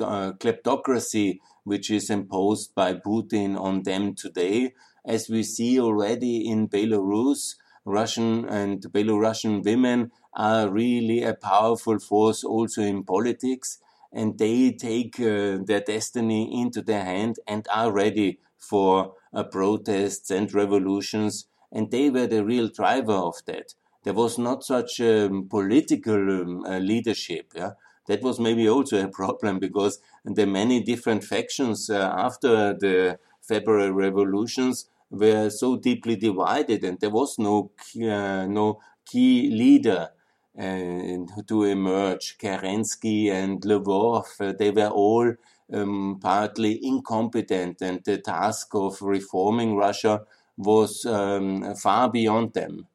uh, 0.00 0.32
kleptocracy 0.32 1.38
which 1.64 1.90
is 1.90 2.10
imposed 2.10 2.74
by 2.74 2.92
Putin 2.92 3.58
on 3.58 3.84
them 3.84 4.14
today, 4.14 4.74
as 5.06 5.30
we 5.30 5.42
see 5.42 5.80
already 5.80 6.46
in 6.46 6.68
Belarus. 6.68 7.54
Russian 7.84 8.44
and 8.44 8.80
Belarusian 8.82 9.64
women 9.64 10.12
are 10.34 10.68
really 10.68 11.22
a 11.22 11.34
powerful 11.34 11.98
force 11.98 12.44
also 12.44 12.82
in 12.82 13.02
politics 13.02 13.78
and 14.12 14.38
they 14.38 14.70
take 14.70 15.18
uh, 15.18 15.58
their 15.64 15.80
destiny 15.80 16.60
into 16.60 16.82
their 16.82 17.04
hand 17.04 17.40
and 17.48 17.66
are 17.74 17.90
ready 17.90 18.38
for 18.58 19.14
uh, 19.32 19.42
protests 19.42 20.30
and 20.30 20.52
revolutions 20.54 21.46
and 21.72 21.90
they 21.90 22.10
were 22.10 22.26
the 22.26 22.44
real 22.44 22.68
driver 22.68 23.12
of 23.12 23.36
that 23.46 23.74
there 24.04 24.14
was 24.14 24.38
not 24.38 24.64
such 24.64 25.00
um, 25.00 25.48
political 25.48 26.14
um, 26.14 26.64
uh, 26.64 26.78
leadership 26.78 27.52
yeah 27.54 27.72
that 28.06 28.22
was 28.22 28.40
maybe 28.40 28.68
also 28.68 29.02
a 29.02 29.08
problem 29.08 29.58
because 29.58 30.00
the 30.24 30.46
many 30.46 30.82
different 30.82 31.24
factions 31.24 31.88
uh, 31.90 32.12
after 32.16 32.74
the 32.74 33.18
february 33.40 33.90
revolutions 33.90 34.86
were 35.10 35.50
so 35.50 35.76
deeply 35.76 36.16
divided 36.16 36.82
and 36.84 36.98
there 37.00 37.10
was 37.10 37.38
no 37.38 37.70
uh, 37.96 38.46
no 38.46 38.80
key 39.04 39.50
leader 39.50 40.10
uh, 40.58 41.42
to 41.46 41.64
emerge. 41.64 42.36
Kerensky 42.38 43.30
and 43.30 43.60
Lvov, 43.62 44.26
uh, 44.40 44.52
they 44.58 44.70
were 44.70 44.88
all 44.88 45.34
um, 45.72 46.18
partly 46.20 46.78
incompetent, 46.84 47.80
and 47.80 48.04
the 48.04 48.18
task 48.18 48.74
of 48.74 49.00
reforming 49.00 49.76
Russia 49.76 50.20
was 50.56 51.04
um, 51.06 51.74
far 51.74 52.10
beyond 52.10 52.54
them. 52.54 52.86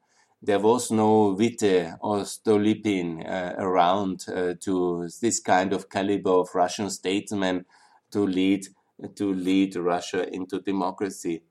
there 0.41 0.60
was 0.60 0.91
no 0.91 1.34
Witte 1.34 1.93
or 2.02 2.22
Stolypin 2.26 3.26
uh, 3.28 3.56
around 3.58 4.26
uh, 4.30 4.54
to 4.62 5.10
this 5.22 5.39
kind 5.39 5.74
of 5.74 5.89
caliber 5.89 6.32
of 6.32 6.54
Russian 6.54 6.89
statesman 6.89 7.65
to 8.12 8.26
lead 8.26 8.67
to 9.15 9.34
lead 9.34 9.76
Russia 9.76 10.28
into 10.34 10.60
democracy. 10.60 11.43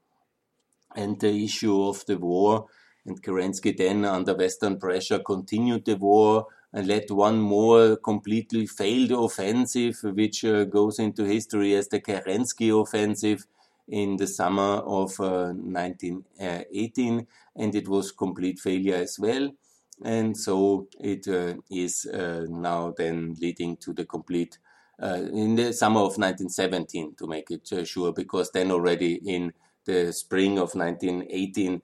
And 0.97 1.21
the 1.21 1.45
issue 1.45 1.81
of 1.83 2.05
the 2.07 2.19
war, 2.19 2.67
and 3.05 3.23
Kerensky 3.23 3.77
then 3.77 4.05
under 4.05 4.35
Western 4.35 4.79
pressure 4.81 5.21
continued 5.21 5.85
the 5.85 5.97
war 5.97 6.47
and 6.73 6.89
led 6.89 7.11
one 7.11 7.39
more 7.41 7.97
completely 7.97 8.67
failed 8.67 9.13
offensive, 9.13 9.99
which 10.03 10.45
uh, 10.45 10.65
goes 10.65 10.99
into 10.99 11.25
history 11.25 11.75
as 11.75 11.89
the 11.89 12.01
Kerensky 12.01 12.71
offensive 12.73 13.47
in 13.89 14.17
the 14.17 14.27
summer 14.27 14.81
of 14.85 15.19
uh, 15.21 15.53
1918, 15.53 17.27
and 17.57 17.75
it 17.75 17.89
was 17.89 18.13
complete 18.13 18.59
failure 18.59 18.97
as 18.97 19.19
well. 19.19 19.51
And 20.05 20.37
so 20.37 20.89
it 21.01 21.27
uh, 21.29 21.55
is 21.71 22.07
uh, 22.07 22.45
now 22.49 22.95
then 22.97 23.35
leading 23.41 23.77
to 23.79 23.93
the 23.93 24.05
complete 24.05 24.59
uh, 25.03 25.23
in 25.33 25.57
the 25.57 25.73
summer 25.73 26.01
of 26.01 26.19
1917 26.19 27.15
to 27.17 27.27
make 27.27 27.51
it 27.51 27.71
uh, 27.73 27.85
sure, 27.85 28.13
because 28.13 28.51
then 28.51 28.71
already 28.71 29.21
in 29.27 29.53
the 29.85 30.13
spring 30.13 30.53
of 30.59 30.75
1918 30.75 31.83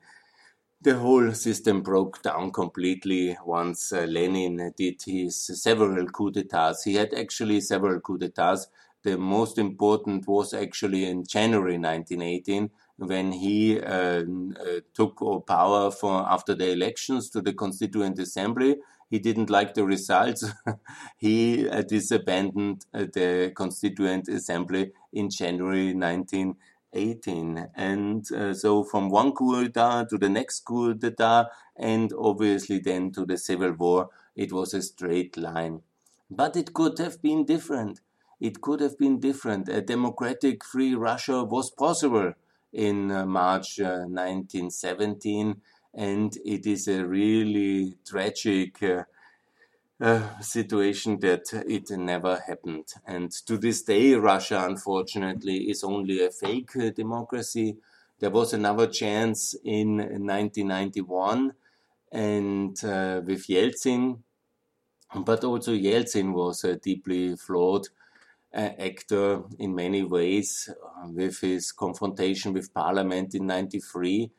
the 0.82 0.98
whole 0.98 1.32
system 1.32 1.80
broke 1.80 2.20
down 2.22 2.50
completely 2.50 3.36
once 3.44 3.92
uh, 3.92 4.00
Lenin 4.00 4.72
did 4.76 5.00
his 5.06 5.36
several 5.62 6.06
coups 6.06 6.34
d'etats. 6.34 6.82
He 6.82 6.94
had 6.96 7.14
actually 7.14 7.60
several 7.60 8.00
coups 8.00 8.18
d'etats 8.18 8.66
the 9.02 9.18
most 9.18 9.58
important 9.58 10.26
was 10.26 10.54
actually 10.54 11.04
in 11.04 11.24
January 11.24 11.78
1918 11.78 12.70
when 12.96 13.32
he 13.32 13.80
uh, 13.80 14.22
uh, 14.22 14.80
took 14.94 15.46
power 15.46 15.90
for 15.90 16.22
after 16.28 16.54
the 16.54 16.70
elections 16.70 17.28
to 17.30 17.40
the 17.40 17.52
Constituent 17.52 18.18
Assembly. 18.18 18.76
He 19.10 19.18
didn't 19.18 19.50
like 19.50 19.74
the 19.74 19.84
results. 19.84 20.44
he 21.16 21.68
uh, 21.68 21.82
disbanded 21.82 22.84
uh, 22.94 23.06
the 23.12 23.52
Constituent 23.54 24.28
Assembly 24.28 24.92
in 25.12 25.30
January 25.30 25.94
1918. 25.94 27.70
And 27.74 28.32
uh, 28.32 28.54
so 28.54 28.84
from 28.84 29.10
one 29.10 29.32
coup 29.32 29.64
d'etat 29.64 30.04
to 30.10 30.18
the 30.18 30.28
next 30.28 30.60
coup 30.60 30.94
d'etat 30.94 31.48
and 31.76 32.12
obviously 32.16 32.78
then 32.78 33.10
to 33.12 33.26
the 33.26 33.36
civil 33.36 33.72
war, 33.72 34.10
it 34.36 34.52
was 34.52 34.72
a 34.74 34.82
straight 34.82 35.36
line. 35.36 35.82
But 36.30 36.56
it 36.56 36.72
could 36.72 36.98
have 36.98 37.20
been 37.20 37.44
different 37.44 38.00
it 38.42 38.61
could 38.61 38.81
have 38.81 38.98
been 38.98 39.20
different. 39.20 39.68
A 39.68 39.81
democratic, 39.81 40.64
free 40.64 40.96
Russia 40.96 41.44
was 41.44 41.70
possible 41.70 42.33
in 42.72 43.12
uh, 43.12 43.24
March 43.24 43.78
uh, 43.78 44.05
1917, 44.09 45.61
and 45.94 46.37
it 46.44 46.66
is 46.66 46.88
a 46.88 47.07
really 47.07 47.94
tragic 48.05 48.83
uh, 48.83 49.05
uh, 50.00 50.40
situation 50.40 51.20
that 51.20 51.44
it 51.68 51.88
never 51.90 52.42
happened. 52.48 52.88
And 53.07 53.31
to 53.46 53.57
this 53.57 53.83
day, 53.83 54.14
Russia, 54.14 54.64
unfortunately, 54.68 55.70
is 55.70 55.85
only 55.85 56.24
a 56.24 56.31
fake 56.31 56.74
uh, 56.76 56.90
democracy. 56.90 57.76
There 58.18 58.31
was 58.31 58.52
another 58.52 58.88
chance 58.88 59.55
in 59.62 59.98
1991, 59.98 61.52
and 62.11 62.85
uh, 62.85 63.20
with 63.24 63.46
Yeltsin, 63.46 64.18
but 65.14 65.44
also 65.44 65.72
Yeltsin 65.72 66.33
was 66.33 66.66
deeply 66.83 67.37
flawed 67.37 67.87
actor 68.54 69.42
in 69.58 69.74
many 69.74 70.02
ways 70.02 70.68
uh, 70.70 71.08
with 71.08 71.40
his 71.40 71.72
confrontation 71.72 72.52
with 72.52 72.74
parliament 72.74 73.34
in 73.34 73.46
93 73.46 74.30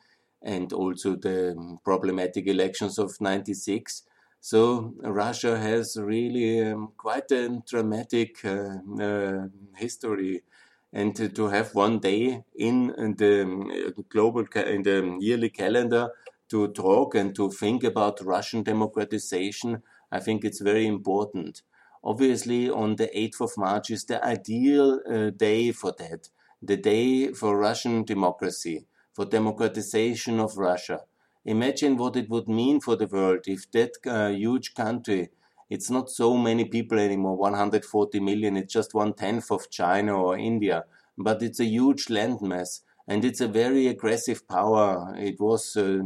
and 0.43 0.73
also 0.73 1.15
the 1.15 1.77
problematic 1.83 2.47
elections 2.47 2.99
of 2.99 3.19
96 3.19 4.03
so 4.45 4.93
Russia 5.01 5.57
has 5.57 5.95
really 5.95 6.61
um, 6.61 6.91
quite 6.97 7.31
a 7.31 7.61
dramatic 7.65 8.43
uh, 8.43 8.75
uh, 9.01 9.47
history, 9.77 10.43
and 10.91 11.15
to, 11.15 11.47
have 11.47 11.73
one 11.73 11.99
day 11.99 12.43
in, 12.53 12.93
in 12.97 13.15
the 13.15 13.43
uh, 13.87 14.01
global 14.09 14.43
in 14.57 14.83
the 14.83 15.17
yearly 15.21 15.49
calendar 15.49 16.09
to 16.49 16.67
talk 16.73 17.15
and 17.15 17.33
to 17.35 17.51
think 17.51 17.85
about 17.85 18.19
Russian 18.19 18.63
democratization, 18.63 19.81
I 20.11 20.19
think 20.19 20.43
it's 20.43 20.59
very 20.59 20.87
important. 20.87 21.61
Obviously, 22.03 22.69
on 22.69 22.95
the 22.97 23.09
8th 23.17 23.41
of 23.41 23.51
March 23.57 23.89
is 23.89 24.05
the 24.05 24.23
ideal 24.23 24.99
uh, 25.09 25.29
day 25.29 25.71
for 25.71 25.93
that, 25.97 26.29
the 26.61 26.77
day 26.77 27.31
for 27.33 27.57
Russian 27.57 28.03
democracy, 28.03 28.85
for 29.13 29.25
democratization 29.25 30.39
of 30.39 30.57
Russia. 30.57 31.01
Imagine 31.45 31.97
what 31.97 32.15
it 32.15 32.29
would 32.29 32.47
mean 32.47 32.79
for 32.81 32.95
the 32.95 33.07
world 33.07 33.41
if 33.47 33.69
that 33.71 33.91
uh, 34.05 34.27
huge 34.29 34.73
country, 34.73 35.29
it's 35.69 35.89
not 35.89 36.09
so 36.09 36.37
many 36.37 36.65
people 36.65 36.99
anymore, 36.99 37.37
140 37.37 38.19
million, 38.19 38.57
it's 38.57 38.73
just 38.73 38.93
one 38.93 39.13
tenth 39.13 39.51
of 39.51 39.69
China 39.69 40.21
or 40.21 40.37
India, 40.37 40.83
but 41.17 41.41
it's 41.41 41.59
a 41.59 41.65
huge 41.65 42.05
landmass 42.07 42.81
and 43.07 43.25
it's 43.25 43.41
a 43.41 43.47
very 43.47 43.87
aggressive 43.87 44.47
power. 44.47 45.13
It 45.17 45.39
was 45.39 45.75
uh, 45.75 45.99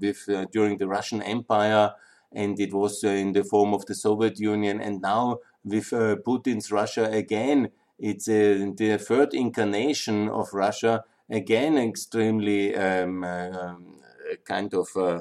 with, 0.00 0.28
uh, 0.28 0.46
during 0.52 0.78
the 0.78 0.88
Russian 0.88 1.22
Empire 1.22 1.92
and 2.32 2.58
it 2.60 2.72
was 2.72 3.02
uh, 3.04 3.08
in 3.08 3.32
the 3.32 3.44
form 3.44 3.72
of 3.72 3.86
the 3.86 3.94
Soviet 3.94 4.38
Union. 4.38 4.80
And 4.80 5.00
now 5.00 5.38
with 5.64 5.92
uh, 5.92 6.16
Putin's 6.16 6.70
Russia 6.70 7.10
again, 7.10 7.70
it's 7.98 8.28
uh, 8.28 8.70
the 8.76 8.98
third 8.98 9.34
incarnation 9.34 10.28
of 10.28 10.52
Russia, 10.52 11.04
again 11.30 11.76
extremely 11.76 12.74
um, 12.74 13.24
um, 13.24 13.96
kind 14.44 14.72
of 14.74 14.88
uh, 14.96 15.20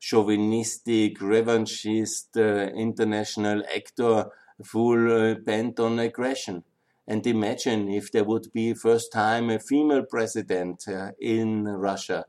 chauvinistic, 0.00 1.18
revanchist, 1.18 2.36
uh, 2.36 2.72
international 2.74 3.62
actor, 3.74 4.26
full 4.64 5.12
uh, 5.12 5.34
bent 5.34 5.80
on 5.80 5.98
aggression. 5.98 6.64
And 7.06 7.26
imagine 7.26 7.90
if 7.90 8.10
there 8.12 8.24
would 8.24 8.50
be 8.52 8.72
first 8.72 9.12
time 9.12 9.50
a 9.50 9.58
female 9.58 10.04
president 10.04 10.86
in 11.20 11.64
Russia. 11.64 12.24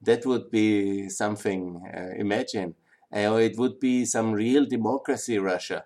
That 0.00 0.24
would 0.24 0.50
be 0.50 1.10
something. 1.10 1.82
imagine 2.16 2.74
uh, 3.14 3.36
it 3.36 3.56
would 3.56 3.78
be 3.78 4.04
some 4.04 4.32
real 4.32 4.66
democracy, 4.66 5.38
Russia. 5.38 5.84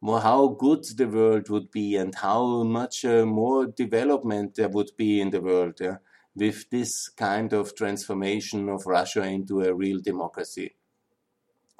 More 0.00 0.20
how 0.20 0.48
good 0.48 0.84
the 0.96 1.06
world 1.06 1.50
would 1.50 1.70
be 1.70 1.96
and 1.96 2.14
how 2.14 2.62
much 2.62 3.04
uh, 3.04 3.26
more 3.26 3.66
development 3.66 4.54
there 4.54 4.70
would 4.70 4.92
be 4.96 5.20
in 5.20 5.30
the 5.30 5.42
world 5.42 5.74
yeah, 5.78 5.98
with 6.34 6.70
this 6.70 7.10
kind 7.10 7.52
of 7.52 7.74
transformation 7.74 8.70
of 8.70 8.86
Russia 8.86 9.22
into 9.24 9.60
a 9.60 9.74
real 9.74 10.00
democracy. 10.00 10.76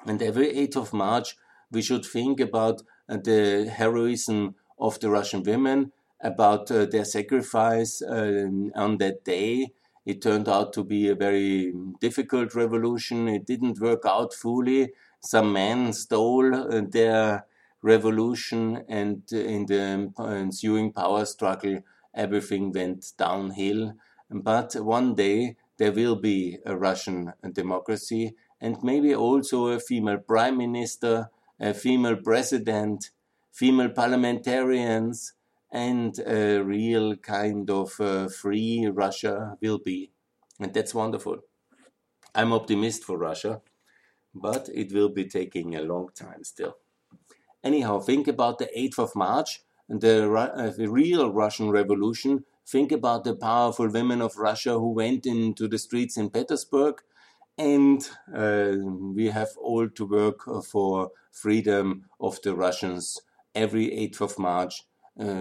And 0.05 0.21
every 0.21 0.53
8th 0.53 0.75
of 0.75 0.93
March, 0.93 1.35
we 1.71 1.81
should 1.81 2.05
think 2.05 2.39
about 2.39 2.81
uh, 3.09 3.17
the 3.17 3.71
heroism 3.75 4.55
of 4.79 4.99
the 4.99 5.09
Russian 5.09 5.41
women, 5.41 5.91
about 6.21 6.69
uh, 6.69 6.85
their 6.85 7.05
sacrifice 7.05 8.01
uh, 8.03 8.47
on 8.75 8.97
that 8.99 9.23
day, 9.23 9.73
it 10.11 10.21
turned 10.21 10.49
out 10.49 10.73
to 10.73 10.83
be 10.83 11.07
a 11.07 11.15
very 11.15 11.73
difficult 11.99 12.53
revolution. 12.53 13.27
It 13.27 13.45
didn't 13.45 13.79
work 13.79 14.03
out 14.05 14.33
fully. 14.33 14.93
Some 15.21 15.53
men 15.53 15.93
stole 15.93 16.53
uh, 16.55 16.81
their 16.97 17.45
revolution, 17.81 18.83
and 18.87 19.23
in 19.31 19.65
the 19.65 20.11
ensuing 20.19 20.91
power 20.91 21.25
struggle, 21.25 21.79
everything 22.13 22.71
went 22.71 23.13
downhill. 23.17 23.93
But 24.29 24.75
one 24.75 25.15
day 25.15 25.57
there 25.77 25.91
will 25.91 26.15
be 26.15 26.57
a 26.65 26.75
Russian 26.75 27.33
democracy, 27.51 28.35
and 28.59 28.83
maybe 28.83 29.15
also 29.15 29.67
a 29.67 29.79
female 29.79 30.19
prime 30.19 30.57
minister, 30.57 31.29
a 31.59 31.73
female 31.73 32.17
president, 32.17 33.09
female 33.51 33.89
parliamentarians, 33.89 35.33
and 35.71 36.19
a 36.19 36.59
real 36.59 37.15
kind 37.15 37.69
of 37.69 37.99
uh, 37.99 38.27
free 38.27 38.87
Russia 38.87 39.57
will 39.61 39.79
be. 39.79 40.11
And 40.59 40.73
that's 40.73 40.93
wonderful. 40.93 41.39
I'm 42.35 42.53
optimist 42.53 43.03
for 43.03 43.17
Russia, 43.17 43.61
but 44.33 44.69
it 44.73 44.93
will 44.93 45.09
be 45.09 45.25
taking 45.25 45.75
a 45.75 45.81
long 45.81 46.09
time 46.15 46.43
still. 46.43 46.77
Anyhow, 47.63 47.99
think 47.99 48.27
about 48.27 48.57
the 48.57 48.69
8th 48.77 48.99
of 48.99 49.15
March 49.15 49.61
and 49.87 50.01
the, 50.01 50.31
uh, 50.33 50.71
the 50.71 50.87
real 50.89 51.31
Russian 51.31 51.69
Revolution. 51.69 52.45
Think 52.65 52.91
about 52.91 53.23
the 53.23 53.35
powerful 53.35 53.89
women 53.89 54.21
of 54.21 54.37
Russia 54.37 54.73
who 54.73 54.91
went 54.91 55.25
into 55.25 55.67
the 55.67 55.77
streets 55.77 56.17
in 56.17 56.29
Petersburg. 56.29 57.01
And 57.57 58.07
uh, 58.33 58.71
we 59.13 59.27
have 59.27 59.49
all 59.57 59.89
to 59.89 60.05
work 60.05 60.39
for 60.65 61.11
freedom 61.31 62.05
of 62.19 62.41
the 62.41 62.55
Russians 62.55 63.19
every 63.53 63.87
8th 63.87 64.21
of 64.21 64.39
March 64.39 64.83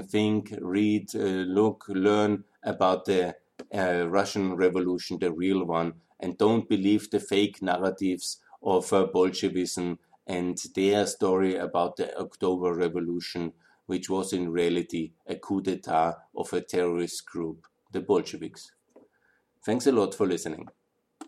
think, 0.03 0.55
read, 0.61 1.15
uh, 1.15 1.19
look, 1.19 1.85
learn 1.89 2.45
about 2.63 3.05
the 3.05 3.37
uh, 3.75 4.09
Russian 4.09 4.55
Revolution, 4.57 5.19
the 5.19 5.33
real 5.33 5.65
one, 5.65 5.95
and 6.19 6.37
don't 6.37 6.69
believe 6.69 7.11
the 7.11 7.21
fake 7.21 7.63
narratives 7.63 8.39
of 8.63 8.91
Bolshevism 9.13 9.99
and 10.27 10.59
their 10.75 11.07
story 11.07 11.57
about 11.57 11.97
the 11.97 12.17
October 12.19 12.75
Revolution, 12.75 13.53
which 13.87 14.09
was 14.09 14.33
in 14.33 14.51
reality 14.51 15.13
a 15.27 15.35
coup 15.37 15.61
d'etat 15.61 16.17
of 16.37 16.53
a 16.53 16.61
terrorist 16.61 17.27
group, 17.27 17.67
the 17.93 18.01
Bolsheviks. 18.01 18.73
Thanks 19.65 19.87
a 19.87 19.93
lot 19.93 20.15
for 20.15 20.27
listening. 20.27 20.69